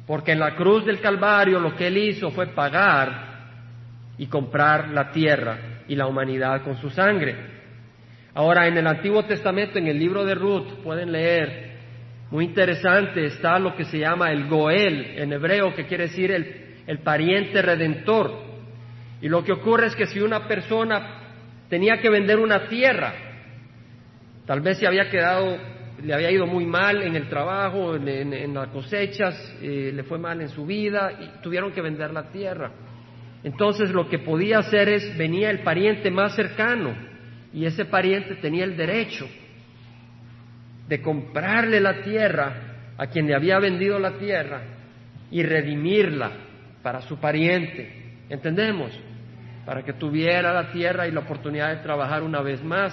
Porque 0.06 0.32
en 0.32 0.40
la 0.40 0.54
cruz 0.54 0.84
del 0.84 1.00
Calvario 1.00 1.60
lo 1.60 1.74
que 1.76 1.86
él 1.86 1.98
hizo 1.98 2.30
fue 2.30 2.48
pagar 2.48 3.32
y 4.18 4.26
comprar 4.26 4.88
la 4.88 5.10
tierra 5.10 5.84
y 5.88 5.94
la 5.94 6.06
humanidad 6.06 6.62
con 6.62 6.76
su 6.76 6.90
sangre. 6.90 7.34
Ahora, 8.34 8.66
en 8.66 8.78
el 8.78 8.86
Antiguo 8.86 9.24
Testamento, 9.24 9.78
en 9.78 9.88
el 9.88 9.98
libro 9.98 10.24
de 10.24 10.34
Ruth, 10.34 10.82
pueden 10.82 11.12
leer, 11.12 11.72
muy 12.30 12.46
interesante, 12.46 13.26
está 13.26 13.58
lo 13.58 13.76
que 13.76 13.84
se 13.84 13.98
llama 13.98 14.32
el 14.32 14.48
Goel, 14.48 15.18
en 15.18 15.32
hebreo, 15.32 15.74
que 15.74 15.86
quiere 15.86 16.04
decir 16.04 16.30
el, 16.30 16.76
el 16.86 16.98
pariente 17.00 17.60
redentor. 17.60 18.32
Y 19.20 19.28
lo 19.28 19.44
que 19.44 19.52
ocurre 19.52 19.88
es 19.88 19.94
que 19.96 20.06
si 20.06 20.20
una 20.20 20.48
persona 20.48 21.18
tenía 21.68 21.98
que 21.98 22.08
vender 22.08 22.38
una 22.38 22.68
tierra, 22.68 23.12
Tal 24.46 24.60
vez 24.60 24.78
se 24.78 24.86
había 24.86 25.08
quedado, 25.08 25.56
le 26.02 26.12
había 26.12 26.30
ido 26.30 26.46
muy 26.46 26.66
mal 26.66 27.02
en 27.02 27.14
el 27.14 27.28
trabajo, 27.28 27.94
en, 27.94 28.54
las 28.54 28.68
cosechas, 28.68 29.34
eh, 29.62 29.92
le 29.94 30.02
fue 30.02 30.18
mal 30.18 30.40
en 30.40 30.48
su 30.48 30.66
vida 30.66 31.12
y 31.20 31.42
tuvieron 31.42 31.72
que 31.72 31.80
vender 31.80 32.12
la 32.12 32.30
tierra. 32.30 32.72
Entonces 33.44 33.90
lo 33.90 34.08
que 34.08 34.18
podía 34.18 34.58
hacer 34.58 34.88
es, 34.88 35.16
venía 35.16 35.50
el 35.50 35.60
pariente 35.60 36.10
más 36.10 36.34
cercano 36.34 36.94
y 37.52 37.66
ese 37.66 37.84
pariente 37.84 38.36
tenía 38.36 38.64
el 38.64 38.76
derecho 38.76 39.28
de 40.88 41.00
comprarle 41.00 41.80
la 41.80 42.02
tierra 42.02 42.94
a 42.98 43.06
quien 43.06 43.26
le 43.26 43.34
había 43.34 43.58
vendido 43.58 43.98
la 43.98 44.18
tierra 44.18 44.62
y 45.30 45.42
redimirla 45.42 46.30
para 46.82 47.00
su 47.02 47.18
pariente. 47.18 48.00
¿Entendemos? 48.28 48.90
Para 49.64 49.84
que 49.84 49.92
tuviera 49.92 50.52
la 50.52 50.72
tierra 50.72 51.06
y 51.06 51.12
la 51.12 51.20
oportunidad 51.20 51.76
de 51.76 51.82
trabajar 51.82 52.22
una 52.22 52.42
vez 52.42 52.62
más 52.62 52.92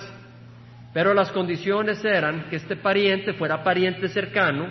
pero 0.94 1.14
las 1.14 1.32
condiciones 1.32 2.04
eran 2.04 2.50
que 2.50 2.56
este 2.56 2.76
pariente 2.76 3.34
fuera 3.34 3.64
pariente 3.64 4.08
cercano, 4.08 4.68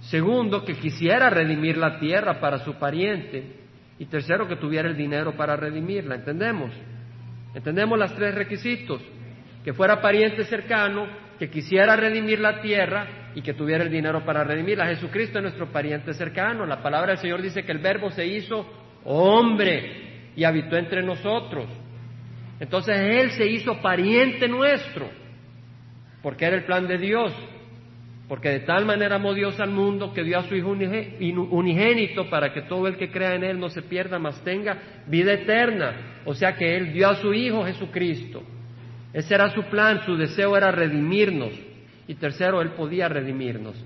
segundo, 0.00 0.64
que 0.64 0.74
quisiera 0.74 1.30
redimir 1.30 1.78
la 1.78 1.98
tierra 1.98 2.40
para 2.40 2.58
su 2.58 2.74
pariente, 2.74 3.56
y 3.98 4.06
tercero, 4.06 4.46
que 4.46 4.56
tuviera 4.56 4.88
el 4.88 4.96
dinero 4.96 5.36
para 5.36 5.56
redimirla. 5.56 6.16
¿Entendemos? 6.16 6.70
¿Entendemos 7.54 7.98
los 7.98 8.14
tres 8.14 8.34
requisitos? 8.34 9.02
Que 9.64 9.72
fuera 9.72 10.00
pariente 10.00 10.44
cercano, 10.44 11.08
que 11.38 11.50
quisiera 11.50 11.96
redimir 11.96 12.38
la 12.38 12.60
tierra 12.60 13.30
y 13.34 13.42
que 13.42 13.54
tuviera 13.54 13.82
el 13.82 13.90
dinero 13.90 14.24
para 14.24 14.44
redimirla. 14.44 14.86
Jesucristo 14.86 15.38
es 15.38 15.42
nuestro 15.42 15.72
pariente 15.72 16.14
cercano. 16.14 16.64
La 16.64 16.80
palabra 16.80 17.12
del 17.12 17.18
Señor 17.18 17.42
dice 17.42 17.64
que 17.64 17.72
el 17.72 17.78
verbo 17.78 18.10
se 18.10 18.24
hizo 18.26 18.66
hombre 19.04 20.32
y 20.36 20.44
habitó 20.44 20.76
entre 20.76 21.02
nosotros. 21.02 21.66
Entonces 22.60 22.96
Él 22.96 23.30
se 23.32 23.46
hizo 23.46 23.80
pariente 23.80 24.48
nuestro, 24.48 25.08
porque 26.22 26.44
era 26.44 26.56
el 26.56 26.64
plan 26.64 26.86
de 26.88 26.98
Dios, 26.98 27.32
porque 28.28 28.50
de 28.50 28.60
tal 28.60 28.84
manera 28.84 29.16
amó 29.16 29.32
Dios 29.32 29.58
al 29.58 29.70
mundo 29.70 30.12
que 30.12 30.22
dio 30.22 30.38
a 30.38 30.42
su 30.42 30.54
Hijo 30.54 30.70
unigénito 30.70 32.28
para 32.28 32.52
que 32.52 32.62
todo 32.62 32.86
el 32.86 32.96
que 32.96 33.10
crea 33.10 33.34
en 33.34 33.42
Él 33.42 33.58
no 33.58 33.70
se 33.70 33.82
pierda, 33.82 34.18
mas 34.18 34.42
tenga 34.44 34.76
vida 35.06 35.32
eterna. 35.32 36.20
O 36.26 36.34
sea 36.34 36.54
que 36.54 36.76
Él 36.76 36.92
dio 36.92 37.08
a 37.08 37.16
su 37.16 37.32
Hijo 37.32 37.64
Jesucristo. 37.64 38.42
Ese 39.14 39.34
era 39.34 39.48
su 39.50 39.62
plan, 39.64 40.04
su 40.04 40.16
deseo 40.16 40.54
era 40.56 40.70
redimirnos. 40.70 41.52
Y 42.06 42.14
tercero, 42.16 42.62
Él 42.62 42.70
podía 42.70 43.06
redimirnos 43.08 43.76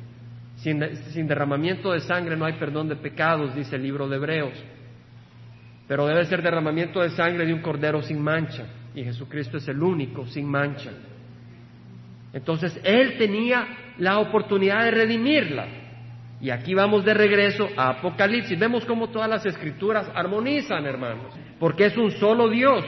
Sin, 0.56 0.78
derramamiento 1.26 1.92
de 1.92 2.00
sangre 2.00 2.36
no 2.36 2.44
hay 2.44 2.54
perdón 2.54 2.88
de 2.88 2.96
pecados, 2.96 3.54
dice 3.54 3.76
el 3.76 3.82
libro 3.84 4.08
de 4.08 4.16
Hebreos. 4.16 4.64
Pero 5.86 6.06
debe 6.06 6.24
ser 6.26 6.42
derramamiento 6.42 7.00
de 7.00 7.10
sangre 7.10 7.46
de 7.46 7.52
un 7.52 7.60
cordero 7.60 8.02
sin 8.02 8.20
mancha. 8.20 8.66
Y 8.94 9.04
Jesucristo 9.04 9.56
es 9.56 9.68
el 9.68 9.82
único 9.82 10.26
sin 10.26 10.46
mancha. 10.46 10.90
Entonces 12.32 12.78
Él 12.84 13.16
tenía 13.18 13.94
la 13.98 14.18
oportunidad 14.18 14.84
de 14.84 14.90
redimirla. 14.90 15.66
Y 16.40 16.50
aquí 16.50 16.74
vamos 16.74 17.04
de 17.04 17.14
regreso 17.14 17.68
a 17.76 17.90
Apocalipsis. 17.90 18.58
Vemos 18.58 18.84
cómo 18.84 19.10
todas 19.10 19.28
las 19.28 19.46
escrituras 19.46 20.10
armonizan, 20.14 20.84
hermanos, 20.86 21.32
porque 21.60 21.86
es 21.86 21.96
un 21.96 22.10
solo 22.12 22.48
Dios. 22.48 22.84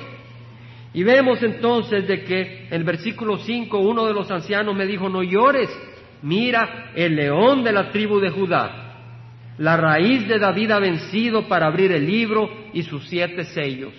Y 0.93 1.03
vemos 1.05 1.43
entonces 1.43 2.07
de 2.07 2.25
que 2.25 2.67
en 2.67 2.75
el 2.75 2.85
versículo 2.85 3.39
5 3.39 3.79
uno 3.79 4.07
de 4.07 4.13
los 4.13 4.31
ancianos 4.31 4.75
me 4.75 4.87
dijo, 4.87 5.09
no 5.09 5.23
llores, 5.23 5.69
mira 6.23 6.93
el 6.95 7.15
león 7.15 7.63
de 7.63 7.73
la 7.73 7.91
tribu 7.91 8.19
de 8.19 8.31
Judá. 8.31 8.84
La 9.59 9.77
raíz 9.77 10.27
de 10.27 10.39
David 10.39 10.71
ha 10.73 10.81
vencido 10.81 11.47
para 11.47 11.67
abrir 11.67 11.93
el 11.93 12.07
libro 12.07 12.51
y 12.73 12.83
sus 12.83 13.07
siete 13.09 13.45
sellos. 13.45 13.93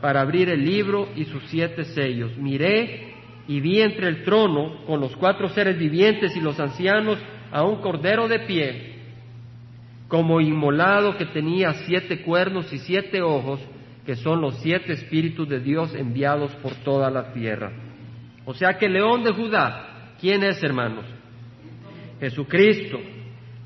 Para 0.00 0.20
abrir 0.20 0.48
el 0.50 0.64
libro 0.64 1.08
y 1.16 1.24
sus 1.24 1.42
siete 1.48 1.84
sellos. 1.84 2.36
Miré 2.36 3.14
y 3.48 3.60
vi 3.60 3.80
entre 3.80 4.08
el 4.08 4.22
trono 4.24 4.84
con 4.86 5.00
los 5.00 5.16
cuatro 5.16 5.48
seres 5.48 5.78
vivientes 5.78 6.36
y 6.36 6.40
los 6.40 6.60
ancianos 6.60 7.18
a 7.50 7.64
un 7.64 7.80
cordero 7.80 8.28
de 8.28 8.40
pie, 8.40 8.94
como 10.08 10.40
inmolado 10.40 11.16
que 11.16 11.26
tenía 11.26 11.72
siete 11.86 12.22
cuernos 12.22 12.72
y 12.72 12.78
siete 12.78 13.22
ojos, 13.22 13.60
que 14.04 14.14
son 14.14 14.40
los 14.40 14.58
siete 14.60 14.92
espíritus 14.92 15.48
de 15.48 15.58
Dios 15.58 15.92
enviados 15.94 16.52
por 16.56 16.72
toda 16.84 17.10
la 17.10 17.32
tierra. 17.32 17.72
O 18.44 18.54
sea 18.54 18.78
que 18.78 18.86
el 18.86 18.92
león 18.92 19.24
de 19.24 19.32
Judá, 19.32 20.14
¿quién 20.20 20.44
es, 20.44 20.62
hermanos? 20.62 21.04
Jesucristo. 22.20 23.15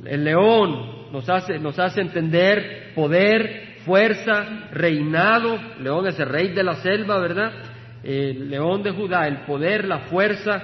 El 0.05 0.25
león 0.25 1.11
nos 1.13 1.29
hace, 1.29 1.59
nos 1.59 1.79
hace 1.79 2.01
entender 2.01 2.93
poder, 2.95 3.77
fuerza, 3.85 4.69
reinado. 4.73 5.59
León 5.81 6.07
es 6.07 6.19
el 6.19 6.29
rey 6.29 6.49
de 6.49 6.63
la 6.63 6.77
selva, 6.77 7.19
¿verdad? 7.19 7.53
el 8.03 8.49
león 8.51 8.83
de 8.83 8.93
Judá, 8.93 9.27
el 9.27 9.41
poder, 9.43 9.85
la 9.85 10.01
fuerza, 10.01 10.63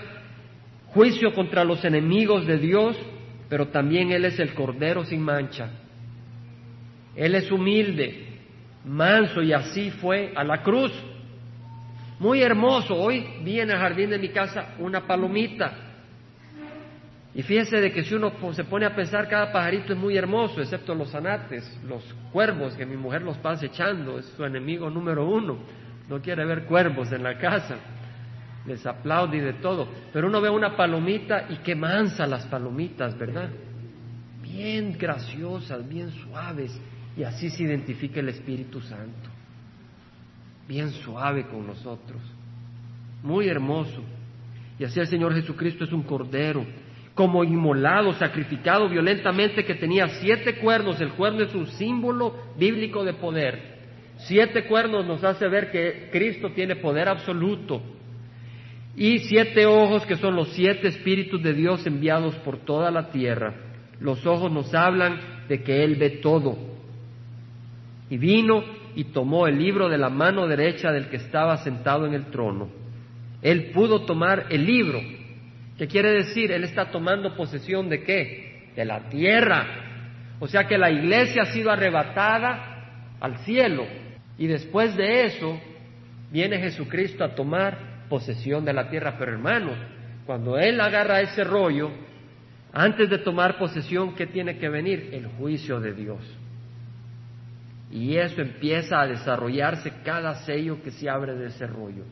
juicio 0.86 1.34
contra 1.34 1.64
los 1.64 1.84
enemigos 1.84 2.46
de 2.46 2.58
Dios, 2.58 2.96
pero 3.48 3.68
también 3.68 4.10
Él 4.10 4.24
es 4.24 4.38
el 4.38 4.54
Cordero 4.54 5.04
sin 5.04 5.20
mancha. 5.20 5.70
Él 7.14 7.34
es 7.34 7.50
humilde, 7.50 8.26
manso 8.84 9.42
y 9.42 9.52
así 9.52 9.90
fue 9.90 10.32
a 10.34 10.44
la 10.44 10.62
cruz. 10.62 10.92
Muy 12.18 12.40
hermoso. 12.42 12.94
Hoy 12.94 13.26
vi 13.42 13.60
en 13.60 13.70
el 13.70 13.76
jardín 13.76 14.10
de 14.10 14.18
mi 14.18 14.28
casa 14.30 14.74
una 14.78 15.06
palomita. 15.06 15.85
Y 17.36 17.42
fíjese 17.42 17.82
de 17.82 17.92
que 17.92 18.02
si 18.02 18.14
uno 18.14 18.32
se 18.54 18.64
pone 18.64 18.86
a 18.86 18.96
pensar, 18.96 19.28
cada 19.28 19.52
pajarito 19.52 19.92
es 19.92 19.98
muy 19.98 20.16
hermoso, 20.16 20.62
excepto 20.62 20.94
los 20.94 21.14
anates, 21.14 21.78
los 21.86 22.02
cuervos 22.32 22.74
que 22.74 22.86
mi 22.86 22.96
mujer 22.96 23.20
los 23.20 23.36
pasa 23.36 23.66
echando, 23.66 24.18
es 24.18 24.24
su 24.34 24.42
enemigo 24.42 24.88
número 24.88 25.28
uno. 25.28 25.58
No 26.08 26.22
quiere 26.22 26.46
ver 26.46 26.64
cuervos 26.64 27.12
en 27.12 27.22
la 27.22 27.36
casa, 27.36 27.76
les 28.64 28.86
aplaude 28.86 29.36
y 29.36 29.40
de 29.40 29.52
todo, 29.52 29.86
pero 30.14 30.28
uno 30.28 30.40
ve 30.40 30.48
una 30.48 30.78
palomita 30.78 31.44
y 31.50 31.56
qué 31.56 31.74
mansa 31.74 32.26
las 32.26 32.46
palomitas, 32.46 33.18
¿verdad? 33.18 33.50
Bien 34.40 34.96
graciosas, 34.98 35.86
bien 35.86 36.10
suaves, 36.12 36.80
y 37.18 37.22
así 37.22 37.50
se 37.50 37.64
identifica 37.64 38.20
el 38.20 38.30
Espíritu 38.30 38.80
Santo, 38.80 39.28
bien 40.66 40.90
suave 40.90 41.46
con 41.48 41.66
nosotros, 41.66 42.22
muy 43.22 43.46
hermoso. 43.46 44.02
Y 44.78 44.84
así 44.84 45.00
el 45.00 45.06
Señor 45.06 45.34
Jesucristo 45.34 45.84
es 45.84 45.92
un 45.92 46.02
cordero, 46.02 46.64
como 47.16 47.42
inmolado, 47.42 48.12
sacrificado 48.12 48.90
violentamente, 48.90 49.64
que 49.64 49.74
tenía 49.74 50.06
siete 50.20 50.56
cuernos. 50.56 51.00
El 51.00 51.12
cuerno 51.14 51.42
es 51.42 51.54
un 51.54 51.66
símbolo 51.66 52.36
bíblico 52.58 53.04
de 53.04 53.14
poder. 53.14 53.76
Siete 54.18 54.64
cuernos 54.66 55.06
nos 55.06 55.24
hace 55.24 55.48
ver 55.48 55.70
que 55.70 56.10
Cristo 56.12 56.50
tiene 56.54 56.76
poder 56.76 57.08
absoluto. 57.08 57.82
Y 58.94 59.20
siete 59.20 59.64
ojos 59.64 60.04
que 60.04 60.16
son 60.16 60.36
los 60.36 60.50
siete 60.50 60.88
espíritus 60.88 61.42
de 61.42 61.54
Dios 61.54 61.86
enviados 61.86 62.34
por 62.36 62.58
toda 62.58 62.90
la 62.90 63.10
tierra. 63.10 63.54
Los 63.98 64.26
ojos 64.26 64.52
nos 64.52 64.74
hablan 64.74 65.18
de 65.48 65.62
que 65.62 65.84
Él 65.84 65.96
ve 65.96 66.10
todo. 66.10 66.58
Y 68.10 68.18
vino 68.18 68.62
y 68.94 69.04
tomó 69.04 69.46
el 69.46 69.58
libro 69.58 69.88
de 69.88 69.96
la 69.96 70.10
mano 70.10 70.46
derecha 70.46 70.92
del 70.92 71.08
que 71.08 71.16
estaba 71.16 71.56
sentado 71.58 72.04
en 72.06 72.12
el 72.12 72.26
trono. 72.26 72.68
Él 73.40 73.70
pudo 73.72 74.02
tomar 74.02 74.46
el 74.50 74.66
libro. 74.66 75.00
¿Qué 75.78 75.86
quiere 75.86 76.12
decir? 76.12 76.52
Él 76.52 76.64
está 76.64 76.90
tomando 76.90 77.36
posesión 77.36 77.88
de 77.88 78.02
qué? 78.02 78.70
De 78.74 78.84
la 78.84 79.08
tierra. 79.08 79.66
O 80.38 80.48
sea 80.48 80.66
que 80.66 80.78
la 80.78 80.90
iglesia 80.90 81.42
ha 81.42 81.52
sido 81.52 81.70
arrebatada 81.70 83.16
al 83.20 83.38
cielo 83.38 83.86
y 84.38 84.46
después 84.46 84.96
de 84.96 85.24
eso 85.24 85.58
viene 86.30 86.58
Jesucristo 86.58 87.24
a 87.24 87.34
tomar 87.34 88.06
posesión 88.08 88.64
de 88.64 88.72
la 88.72 88.88
tierra. 88.88 89.16
Pero 89.18 89.32
hermanos, 89.32 89.76
cuando 90.26 90.58
Él 90.58 90.80
agarra 90.80 91.20
ese 91.20 91.44
rollo, 91.44 91.90
antes 92.72 93.08
de 93.08 93.18
tomar 93.18 93.58
posesión, 93.58 94.14
¿qué 94.14 94.26
tiene 94.26 94.58
que 94.58 94.68
venir? 94.68 95.10
El 95.12 95.26
juicio 95.26 95.80
de 95.80 95.94
Dios. 95.94 96.20
Y 97.90 98.16
eso 98.16 98.42
empieza 98.42 99.00
a 99.00 99.06
desarrollarse 99.06 99.92
cada 100.04 100.34
sello 100.44 100.82
que 100.82 100.90
se 100.90 101.08
abre 101.08 101.34
de 101.34 101.46
ese 101.46 101.66
rollo. 101.66 102.02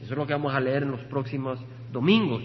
Eso 0.00 0.12
es 0.12 0.18
lo 0.18 0.26
que 0.26 0.34
vamos 0.34 0.54
a 0.54 0.60
leer 0.60 0.82
en 0.82 0.90
los 0.90 1.00
próximos 1.04 1.58
domingos. 1.90 2.44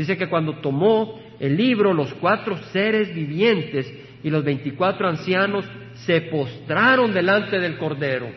Dice 0.00 0.16
que 0.16 0.28
cuando 0.28 0.54
tomó 0.60 1.20
el 1.38 1.56
libro, 1.56 1.92
los 1.92 2.12
cuatro 2.14 2.56
seres 2.72 3.14
vivientes 3.14 3.92
y 4.22 4.30
los 4.30 4.42
veinticuatro 4.42 5.08
ancianos 5.08 5.64
se 6.06 6.22
postraron 6.22 7.12
delante 7.12 7.58
del 7.58 7.76
Cordero 7.76 8.28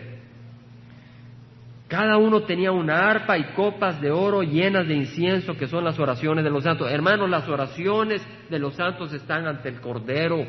cada 1.93 2.17
uno 2.17 2.41
tenía 2.41 2.71
una 2.71 3.07
arpa 3.07 3.37
y 3.37 3.43
copas 3.53 4.01
de 4.01 4.09
oro 4.09 4.41
llenas 4.41 4.87
de 4.87 4.95
incienso, 4.95 5.55
que 5.55 5.67
son 5.67 5.83
las 5.83 5.99
oraciones 5.99 6.43
de 6.43 6.49
los 6.49 6.63
santos. 6.63 6.91
Hermanos, 6.91 7.29
las 7.29 7.47
oraciones 7.47 8.19
de 8.49 8.57
los 8.57 8.73
santos 8.73 9.13
están 9.13 9.45
ante 9.45 9.69
el 9.69 9.79
Cordero. 9.79 10.43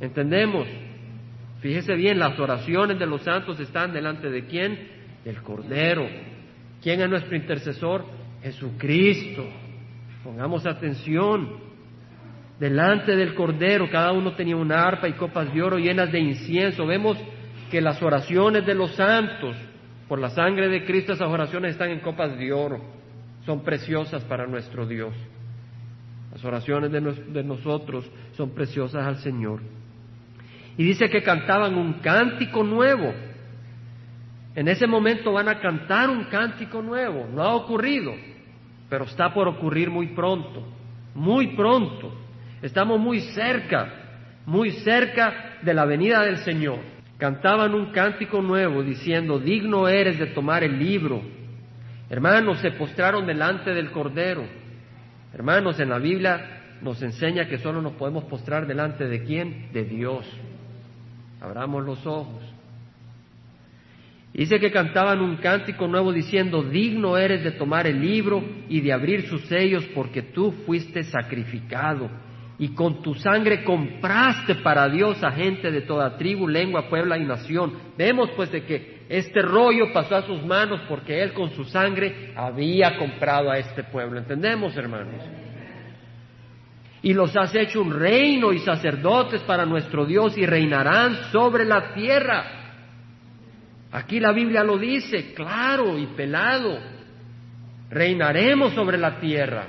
¿Entendemos? 0.00 0.66
Fíjese 1.60 1.94
bien, 1.94 2.18
las 2.18 2.36
oraciones 2.36 2.98
de 2.98 3.06
los 3.06 3.22
santos 3.22 3.60
están 3.60 3.92
delante 3.92 4.28
de 4.28 4.44
quién? 4.44 4.88
Del 5.24 5.40
Cordero. 5.40 6.04
¿Quién 6.82 7.02
es 7.02 7.08
nuestro 7.08 7.36
intercesor? 7.36 8.04
Jesucristo. 8.44 9.46
Pongamos 10.22 10.66
atención. 10.66 11.64
Delante 12.60 13.16
del 13.16 13.34
Cordero, 13.34 13.90
cada 13.90 14.12
uno 14.12 14.34
tenía 14.36 14.54
una 14.54 14.86
arpa 14.86 15.08
y 15.08 15.14
copas 15.14 15.52
de 15.52 15.62
oro 15.62 15.78
llenas 15.78 16.12
de 16.12 16.20
incienso. 16.20 16.86
Vemos 16.86 17.18
que 17.70 17.80
las 17.80 18.00
oraciones 18.02 18.64
de 18.64 18.74
los 18.74 18.94
santos, 18.94 19.56
por 20.06 20.20
la 20.20 20.28
sangre 20.30 20.68
de 20.68 20.84
Cristo, 20.84 21.14
esas 21.14 21.28
oraciones 21.28 21.72
están 21.72 21.90
en 21.90 22.00
copas 22.00 22.38
de 22.38 22.52
oro, 22.52 22.80
son 23.44 23.64
preciosas 23.64 24.22
para 24.24 24.46
nuestro 24.46 24.86
Dios. 24.86 25.14
Las 26.30 26.44
oraciones 26.44 26.92
de, 26.92 27.00
de 27.00 27.42
nosotros 27.42 28.08
son 28.36 28.50
preciosas 28.50 29.06
al 29.06 29.16
Señor. 29.16 29.60
Y 30.76 30.84
dice 30.84 31.08
que 31.08 31.22
cantaban 31.22 31.76
un 31.76 31.94
cántico 31.94 32.62
nuevo. 32.62 33.12
En 34.54 34.68
ese 34.68 34.86
momento 34.86 35.32
van 35.32 35.48
a 35.48 35.58
cantar 35.60 36.10
un 36.10 36.24
cántico 36.24 36.82
nuevo. 36.82 37.26
No 37.32 37.42
ha 37.42 37.54
ocurrido, 37.54 38.12
pero 38.94 39.06
está 39.06 39.34
por 39.34 39.48
ocurrir 39.48 39.90
muy 39.90 40.14
pronto. 40.14 40.62
Muy 41.16 41.56
pronto. 41.56 42.14
Estamos 42.62 43.00
muy 43.00 43.22
cerca, 43.32 43.92
muy 44.46 44.70
cerca 44.70 45.56
de 45.62 45.74
la 45.74 45.84
venida 45.84 46.22
del 46.22 46.36
Señor 46.38 46.78
cantaban 47.18 47.74
un 47.74 47.90
cántico 47.90 48.40
nuevo 48.40 48.84
diciendo, 48.84 49.40
digno 49.40 49.88
eres 49.88 50.16
de 50.18 50.26
tomar 50.26 50.62
el 50.62 50.78
libro. 50.78 51.22
Hermanos, 52.08 52.58
se 52.58 52.70
postraron 52.70 53.26
delante 53.26 53.70
del 53.74 53.90
Cordero. 53.90 54.44
Hermanos, 55.32 55.80
en 55.80 55.88
la 55.88 55.98
Biblia 55.98 56.76
nos 56.80 57.02
enseña 57.02 57.48
que 57.48 57.58
solo 57.58 57.82
nos 57.82 57.94
podemos 57.94 58.24
postrar 58.24 58.64
delante 58.64 59.08
de 59.08 59.24
quién? 59.24 59.72
De 59.72 59.84
Dios. 59.84 60.24
Abramos 61.40 61.84
los 61.84 62.06
ojos. 62.06 62.43
Dice 64.34 64.58
que 64.58 64.72
cantaban 64.72 65.20
un 65.20 65.36
cántico 65.36 65.86
nuevo 65.86 66.12
diciendo, 66.12 66.64
digno 66.64 67.16
eres 67.16 67.44
de 67.44 67.52
tomar 67.52 67.86
el 67.86 68.00
libro 68.00 68.42
y 68.68 68.80
de 68.80 68.92
abrir 68.92 69.28
sus 69.28 69.42
sellos 69.42 69.84
porque 69.94 70.22
tú 70.22 70.52
fuiste 70.66 71.04
sacrificado 71.04 72.10
y 72.58 72.74
con 72.74 73.02
tu 73.02 73.14
sangre 73.14 73.64
compraste 73.64 74.56
para 74.56 74.88
Dios 74.88 75.22
a 75.22 75.32
gente 75.32 75.70
de 75.70 75.82
toda 75.82 76.16
tribu, 76.16 76.46
lengua, 76.46 76.88
puebla 76.88 77.18
y 77.18 77.24
nación. 77.24 77.74
Vemos 77.96 78.30
pues 78.36 78.50
de 78.50 78.64
que 78.64 79.04
este 79.08 79.42
rollo 79.42 79.92
pasó 79.92 80.16
a 80.16 80.22
sus 80.22 80.44
manos 80.44 80.80
porque 80.88 81.22
Él 81.22 81.32
con 81.32 81.50
su 81.50 81.64
sangre 81.64 82.32
había 82.36 82.96
comprado 82.96 83.50
a 83.50 83.58
este 83.58 83.84
pueblo. 83.84 84.18
¿Entendemos, 84.18 84.76
hermanos? 84.76 85.22
Y 87.02 87.12
los 87.12 87.36
has 87.36 87.54
hecho 87.54 87.82
un 87.82 87.92
reino 87.92 88.52
y 88.52 88.60
sacerdotes 88.60 89.42
para 89.42 89.66
nuestro 89.66 90.06
Dios 90.06 90.38
y 90.38 90.46
reinarán 90.46 91.16
sobre 91.32 91.64
la 91.64 91.92
tierra. 91.92 92.63
Aquí 93.94 94.18
la 94.18 94.32
Biblia 94.32 94.64
lo 94.64 94.76
dice, 94.76 95.34
claro 95.34 95.96
y 95.96 96.06
pelado. 96.08 96.80
Reinaremos 97.90 98.74
sobre 98.74 98.98
la 98.98 99.20
tierra. 99.20 99.68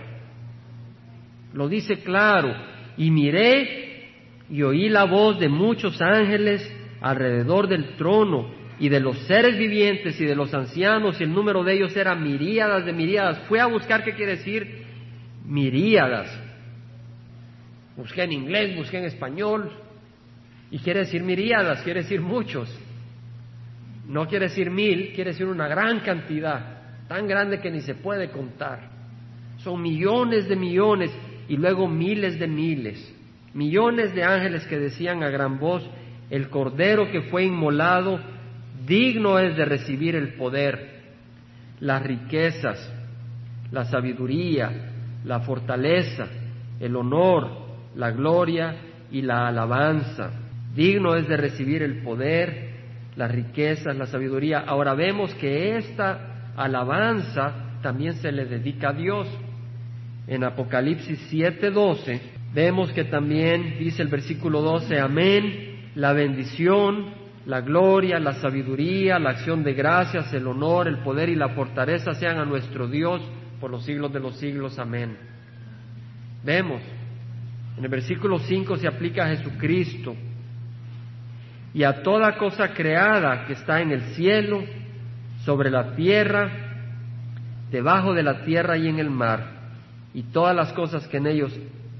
Lo 1.54 1.70
dice 1.70 2.00
claro. 2.00 2.52
Y 2.98 3.12
miré 3.12 4.10
y 4.50 4.64
oí 4.64 4.90
la 4.90 5.04
voz 5.04 5.40
de 5.40 5.48
muchos 5.48 6.02
ángeles 6.02 6.68
alrededor 7.02 7.68
del 7.68 7.96
trono 7.98 8.50
y 8.80 8.90
de 8.90 9.00
los 9.00 9.16
seres 9.28 9.60
vivientes 9.60 10.20
y 10.20 10.26
de 10.26 10.36
los 10.36 10.52
ancianos, 10.56 11.22
y 11.22 11.24
el 11.24 11.32
número 11.32 11.64
de 11.64 11.76
ellos 11.76 11.96
era 11.96 12.16
miríadas 12.16 12.84
de 12.84 12.94
miríadas. 12.94 13.38
Fue 13.48 13.60
a 13.60 13.68
buscar 13.68 14.04
qué 14.04 14.16
quiere 14.16 14.38
decir 14.38 14.86
miríadas. 15.46 16.36
Busqué 17.96 18.24
en 18.24 18.32
inglés, 18.32 18.76
busqué 18.76 18.98
en 18.98 19.06
español, 19.06 19.72
y 20.72 20.80
quiere 20.80 21.02
decir 21.02 21.22
miríadas, 21.22 21.84
quiere 21.84 22.02
decir 22.02 22.22
muchos. 22.22 22.76
No 24.08 24.28
quiere 24.28 24.50
decir 24.50 24.70
mil, 24.70 25.14
quiere 25.14 25.32
decir 25.32 25.48
una 25.48 25.68
gran 25.68 26.02
cantidad, 26.02 27.08
tan 27.08 27.28
grande 27.28 27.60
que 27.60 27.72
ni 27.72 27.82
se 27.82 27.96
puede 27.96 28.30
contar. 28.30 28.90
Son 29.58 29.82
millones 29.82 30.48
de 30.48 30.56
millones 30.56 31.12
y 31.48 31.58
luego 31.58 31.88
miles 31.88 32.40
de 32.40 32.48
miles. 32.48 33.14
Millones 33.54 34.14
de 34.14 34.24
ángeles 34.24 34.66
que 34.68 34.78
decían 34.78 35.24
a 35.24 35.30
gran 35.30 35.60
voz, 35.60 35.88
el 36.30 36.50
cordero 36.50 37.10
que 37.12 37.24
fue 37.24 37.46
inmolado, 37.46 38.20
digno 38.86 39.40
es 39.40 39.56
de 39.56 39.66
recibir 39.66 40.16
el 40.16 40.34
poder, 40.34 41.04
las 41.80 42.04
riquezas, 42.04 42.92
la 43.72 43.86
sabiduría, 43.86 44.92
la 45.24 45.40
fortaleza, 45.40 46.28
el 46.80 46.96
honor, 46.96 47.50
la 47.96 48.12
gloria 48.12 48.76
y 49.12 49.22
la 49.22 49.48
alabanza. 49.48 50.32
Digno 50.76 51.16
es 51.16 51.28
de 51.28 51.38
recibir 51.38 51.82
el 51.84 52.04
poder, 52.04 52.65
las 53.16 53.32
riquezas, 53.32 53.96
la 53.96 54.06
sabiduría. 54.06 54.60
Ahora 54.60 54.94
vemos 54.94 55.34
que 55.36 55.78
esta 55.78 56.52
alabanza 56.56 57.80
también 57.82 58.16
se 58.16 58.32
le 58.32 58.46
dedica 58.46 58.90
a 58.90 58.94
Dios. 58.94 59.28
En 60.28 60.44
Apocalipsis 60.44 61.20
7:12 61.32 62.20
vemos 62.54 62.92
que 62.92 63.04
también 63.04 63.78
dice 63.78 64.02
el 64.02 64.08
versículo 64.08 64.62
12, 64.62 65.00
amén, 65.00 65.92
la 65.96 66.14
bendición, 66.14 67.14
la 67.46 67.62
gloria, 67.62 68.20
la 68.20 68.34
sabiduría, 68.34 69.20
la 69.20 69.32
acción 69.32 69.64
de 69.64 69.74
gracias, 69.74 70.34
el 70.34 70.48
honor, 70.48 70.88
el 70.88 71.00
poder 71.00 71.30
y 71.30 71.36
la 71.36 71.50
fortaleza 71.50 72.14
sean 72.16 72.40
a 72.40 72.46
nuestro 72.46 72.88
Dios 72.88 73.22
por 73.60 73.72
los 73.72 73.86
siglos 73.86 74.12
de 74.12 74.20
los 74.20 74.38
siglos. 74.38 74.80
Amén. 74.80 75.18
Vemos, 76.44 76.82
en 77.78 77.84
el 77.84 77.90
versículo 77.90 78.40
5 78.40 78.78
se 78.78 78.88
aplica 78.88 79.26
a 79.26 79.36
Jesucristo 79.36 80.16
y 81.76 81.84
a 81.84 82.04
toda 82.04 82.38
cosa 82.38 82.70
creada 82.74 83.46
que 83.46 83.52
está 83.52 83.82
en 83.82 83.92
el 83.92 84.02
cielo, 84.16 84.64
sobre 85.44 85.70
la 85.70 85.94
tierra, 85.94 86.50
debajo 87.70 88.14
de 88.14 88.24
la 88.24 88.46
tierra 88.46 88.78
y 88.78 88.88
en 88.88 88.98
el 88.98 89.10
mar, 89.10 89.46
y 90.14 90.24
todas 90.24 90.56
las 90.56 90.72
cosas 90.72 91.06
que 91.10 91.18
en 91.18 91.28
ellos 91.28 91.54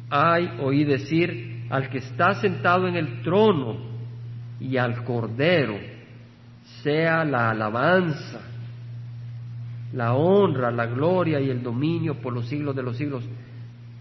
hay, 0.10 0.50
oí 0.62 0.86
decir, 0.86 1.66
al 1.70 1.90
que 1.90 1.98
está 1.98 2.36
sentado 2.36 2.88
en 2.88 2.96
el 2.96 3.22
trono 3.22 3.76
y 4.62 4.78
al 4.78 5.04
Cordero, 5.04 5.78
sea 6.82 7.26
la 7.26 7.50
alabanza, 7.50 8.40
la 9.92 10.14
honra, 10.14 10.72
la 10.72 10.86
gloria 10.86 11.42
y 11.42 11.50
el 11.50 11.62
dominio 11.62 12.22
por 12.22 12.32
los 12.32 12.48
siglos 12.48 12.78
de 12.78 12.84
los 12.84 12.96
siglos. 12.96 13.26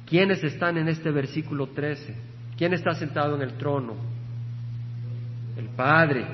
¿Quiénes 0.07 0.45
están 0.45 0.79
en 0.79 0.87
este 0.87 1.11
versículo 1.11 1.67
13? 1.71 2.15
¿Quién 2.57 2.75
está 2.75 2.95
sentado 2.95 3.35
en 3.35 3.43
el 3.43 3.55
trono? 3.55 4.14
El 5.57 5.69
Padre 5.77 6.25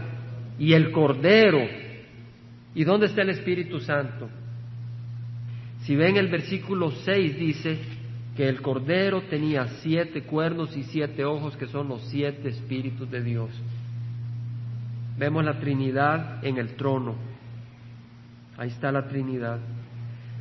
y 0.59 0.73
el 0.73 0.93
Cordero. 0.93 1.61
¿Y 2.75 2.85
dónde 2.85 3.07
está 3.07 3.23
el 3.23 3.31
Espíritu 3.31 3.81
Santo? 3.81 4.29
Si 5.83 5.97
ven 5.97 6.17
el 6.17 6.29
versículo 6.29 6.91
6 6.91 7.39
dice 7.39 7.79
que 8.37 8.49
el 8.49 8.61
Cordero 8.63 9.23
tenía 9.23 9.67
siete 9.83 10.23
cuernos 10.23 10.77
y 10.77 10.85
siete 10.85 11.25
ojos 11.25 11.57
que 11.57 11.67
son 11.67 11.89
los 11.89 12.03
siete 12.09 12.49
espíritus 12.51 13.11
de 13.11 13.23
Dios. 13.23 13.51
Vemos 15.19 15.45
la 15.45 15.59
Trinidad 15.59 16.45
en 16.45 16.59
el 16.59 16.77
trono. 16.77 17.17
Ahí 18.57 18.69
está 18.69 18.93
la 18.93 19.09
Trinidad. 19.09 19.59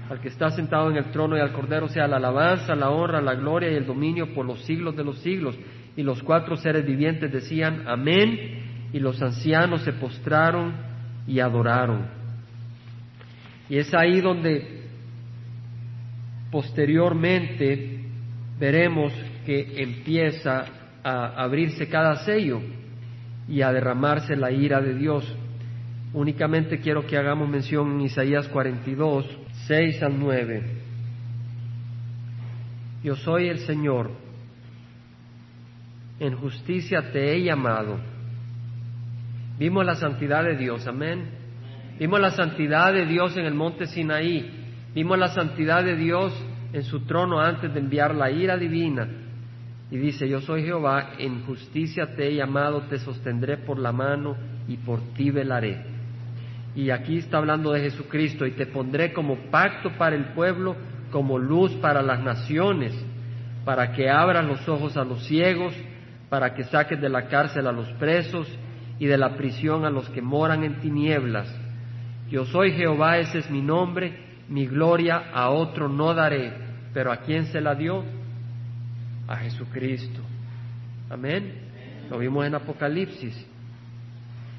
Al 0.09 0.19
que 0.19 0.29
está 0.29 0.49
sentado 0.49 0.89
en 0.89 0.97
el 0.97 1.11
trono 1.11 1.37
y 1.37 1.39
al 1.39 1.53
Cordero 1.53 1.87
sea 1.87 2.07
la 2.07 2.17
alabanza, 2.17 2.75
la 2.75 2.89
honra, 2.89 3.21
la 3.21 3.35
gloria 3.35 3.71
y 3.71 3.75
el 3.75 3.85
dominio 3.85 4.33
por 4.33 4.45
los 4.45 4.63
siglos 4.65 4.95
de 4.95 5.03
los 5.03 5.19
siglos. 5.19 5.57
Y 5.95 6.03
los 6.03 6.21
cuatro 6.23 6.55
seres 6.57 6.85
vivientes 6.85 7.31
decían, 7.31 7.83
amén 7.87 8.68
y 8.91 8.99
los 8.99 9.21
ancianos 9.21 9.83
se 9.83 9.93
postraron 9.93 10.73
y 11.27 11.39
adoraron. 11.39 12.07
Y 13.69 13.77
es 13.77 13.93
ahí 13.93 14.19
donde 14.19 14.83
posteriormente 16.51 17.99
veremos 18.59 19.13
que 19.45 19.83
empieza 19.83 20.65
a 21.03 21.43
abrirse 21.43 21.87
cada 21.87 22.25
sello 22.25 22.61
y 23.47 23.61
a 23.61 23.71
derramarse 23.71 24.35
la 24.35 24.51
ira 24.51 24.81
de 24.81 24.95
Dios. 24.95 25.35
Únicamente 26.13 26.79
quiero 26.79 27.05
que 27.05 27.17
hagamos 27.17 27.47
mención 27.47 27.91
en 27.91 28.01
Isaías 28.01 28.47
42, 28.47 29.25
6 29.67 30.03
al 30.03 30.19
9. 30.19 30.63
Yo 33.03 33.15
soy 33.15 33.47
el 33.47 33.59
Señor, 33.59 34.11
en 36.19 36.35
justicia 36.35 37.11
te 37.13 37.33
he 37.33 37.43
llamado 37.43 37.97
Vimos 39.59 39.85
la 39.85 39.95
santidad 39.95 40.45
de 40.45 40.55
Dios, 40.55 40.87
amén. 40.87 41.25
Vimos 41.99 42.21
la 42.21 42.31
santidad 42.31 42.93
de 42.93 43.05
Dios 43.05 43.35
en 43.35 43.43
el 43.43 43.53
monte 43.53 43.87
Sinaí. 43.87 44.49
Vimos 44.95 45.19
la 45.19 45.27
santidad 45.27 45.83
de 45.83 45.97
Dios 45.97 46.33
en 46.71 46.83
su 46.85 47.01
trono 47.01 47.41
antes 47.41 47.73
de 47.73 47.81
enviar 47.81 48.15
la 48.15 48.31
ira 48.31 48.55
divina. 48.55 49.05
Y 49.91 49.97
dice, 49.97 50.29
yo 50.29 50.39
soy 50.39 50.63
Jehová, 50.63 51.11
en 51.17 51.43
justicia 51.43 52.15
te 52.15 52.27
he 52.27 52.35
llamado, 52.35 52.83
te 52.83 52.99
sostendré 52.99 53.57
por 53.57 53.79
la 53.79 53.91
mano 53.91 54.37
y 54.69 54.77
por 54.77 55.01
ti 55.13 55.29
velaré. 55.29 55.83
Y 56.73 56.91
aquí 56.91 57.17
está 57.17 57.39
hablando 57.39 57.73
de 57.73 57.81
Jesucristo, 57.81 58.45
y 58.45 58.51
te 58.51 58.67
pondré 58.67 59.11
como 59.11 59.35
pacto 59.51 59.91
para 59.97 60.15
el 60.15 60.25
pueblo, 60.33 60.77
como 61.11 61.37
luz 61.37 61.73
para 61.81 62.01
las 62.01 62.21
naciones, 62.21 62.93
para 63.65 63.91
que 63.91 64.09
abras 64.09 64.45
los 64.45 64.69
ojos 64.69 64.95
a 64.95 65.03
los 65.03 65.25
ciegos, 65.25 65.73
para 66.29 66.53
que 66.53 66.63
saques 66.63 67.01
de 67.01 67.09
la 67.09 67.27
cárcel 67.27 67.67
a 67.67 67.73
los 67.73 67.91
presos 67.93 68.47
y 68.99 69.07
de 69.07 69.17
la 69.17 69.35
prisión 69.35 69.85
a 69.85 69.89
los 69.89 70.09
que 70.09 70.21
moran 70.21 70.63
en 70.63 70.81
tinieblas. 70.81 71.47
Yo 72.29 72.45
soy 72.45 72.73
Jehová, 72.73 73.17
ese 73.17 73.39
es 73.39 73.49
mi 73.49 73.61
nombre, 73.61 74.13
mi 74.49 74.67
gloria 74.67 75.31
a 75.33 75.49
otro 75.49 75.87
no 75.87 76.13
daré, 76.13 76.51
pero 76.93 77.11
¿a 77.11 77.17
quién 77.17 77.45
se 77.45 77.61
la 77.61 77.75
dio? 77.75 78.03
A 79.27 79.37
Jesucristo. 79.37 80.19
Amén. 81.09 81.53
Lo 82.09 82.19
vimos 82.19 82.45
en 82.45 82.55
Apocalipsis. 82.55 83.47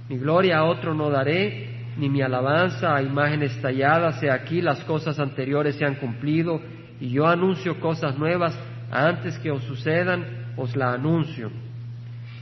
Mi 0.08 0.16
gloria 0.16 0.58
a 0.58 0.64
otro 0.64 0.94
no 0.94 1.10
daré, 1.10 1.68
ni 1.96 2.08
mi 2.08 2.22
alabanza 2.22 2.96
a 2.96 3.02
imágenes 3.02 3.60
talladas, 3.60 4.20
sea 4.20 4.34
aquí 4.34 4.62
las 4.62 4.82
cosas 4.84 5.18
anteriores 5.20 5.76
se 5.76 5.84
han 5.84 5.96
cumplido, 5.96 6.60
y 7.00 7.10
yo 7.10 7.26
anuncio 7.26 7.78
cosas 7.78 8.18
nuevas, 8.18 8.58
antes 8.90 9.38
que 9.38 9.50
os 9.50 9.62
sucedan, 9.64 10.52
os 10.56 10.74
la 10.74 10.92
anuncio. 10.92 11.50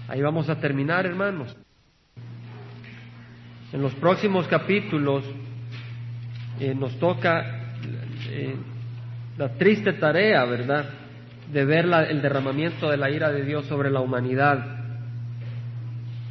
Ahí 0.08 0.22
vamos 0.22 0.48
a 0.48 0.58
terminar, 0.58 1.04
hermanos. 1.04 1.54
En 3.72 3.82
los 3.82 3.94
próximos 3.94 4.48
capítulos 4.48 5.24
eh, 6.58 6.74
nos 6.74 6.98
toca 6.98 7.74
eh, 8.30 8.56
la 9.36 9.50
triste 9.50 9.92
tarea, 9.94 10.44
¿verdad?, 10.44 10.86
de 11.52 11.64
ver 11.64 11.86
el 11.86 12.20
derramamiento 12.20 12.90
de 12.90 12.96
la 12.96 13.10
ira 13.10 13.30
de 13.30 13.42
Dios 13.42 13.66
sobre 13.66 13.90
la 13.90 14.00
humanidad. 14.00 14.78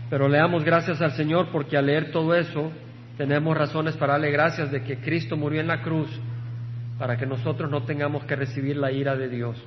Pero 0.09 0.27
leamos 0.27 0.63
gracias 0.63 1.01
al 1.01 1.11
Señor 1.13 1.49
porque 1.51 1.77
al 1.77 1.87
leer 1.87 2.11
todo 2.11 2.35
eso 2.35 2.71
tenemos 3.17 3.57
razones 3.57 3.95
para 3.97 4.13
darle 4.13 4.31
gracias 4.31 4.71
de 4.71 4.83
que 4.83 4.97
Cristo 4.97 5.35
murió 5.35 5.59
en 5.59 5.67
la 5.67 5.81
cruz 5.81 6.07
para 6.97 7.17
que 7.17 7.25
nosotros 7.25 7.69
no 7.69 7.83
tengamos 7.83 8.23
que 8.25 8.35
recibir 8.35 8.77
la 8.77 8.91
ira 8.91 9.15
de 9.15 9.29
Dios. 9.29 9.57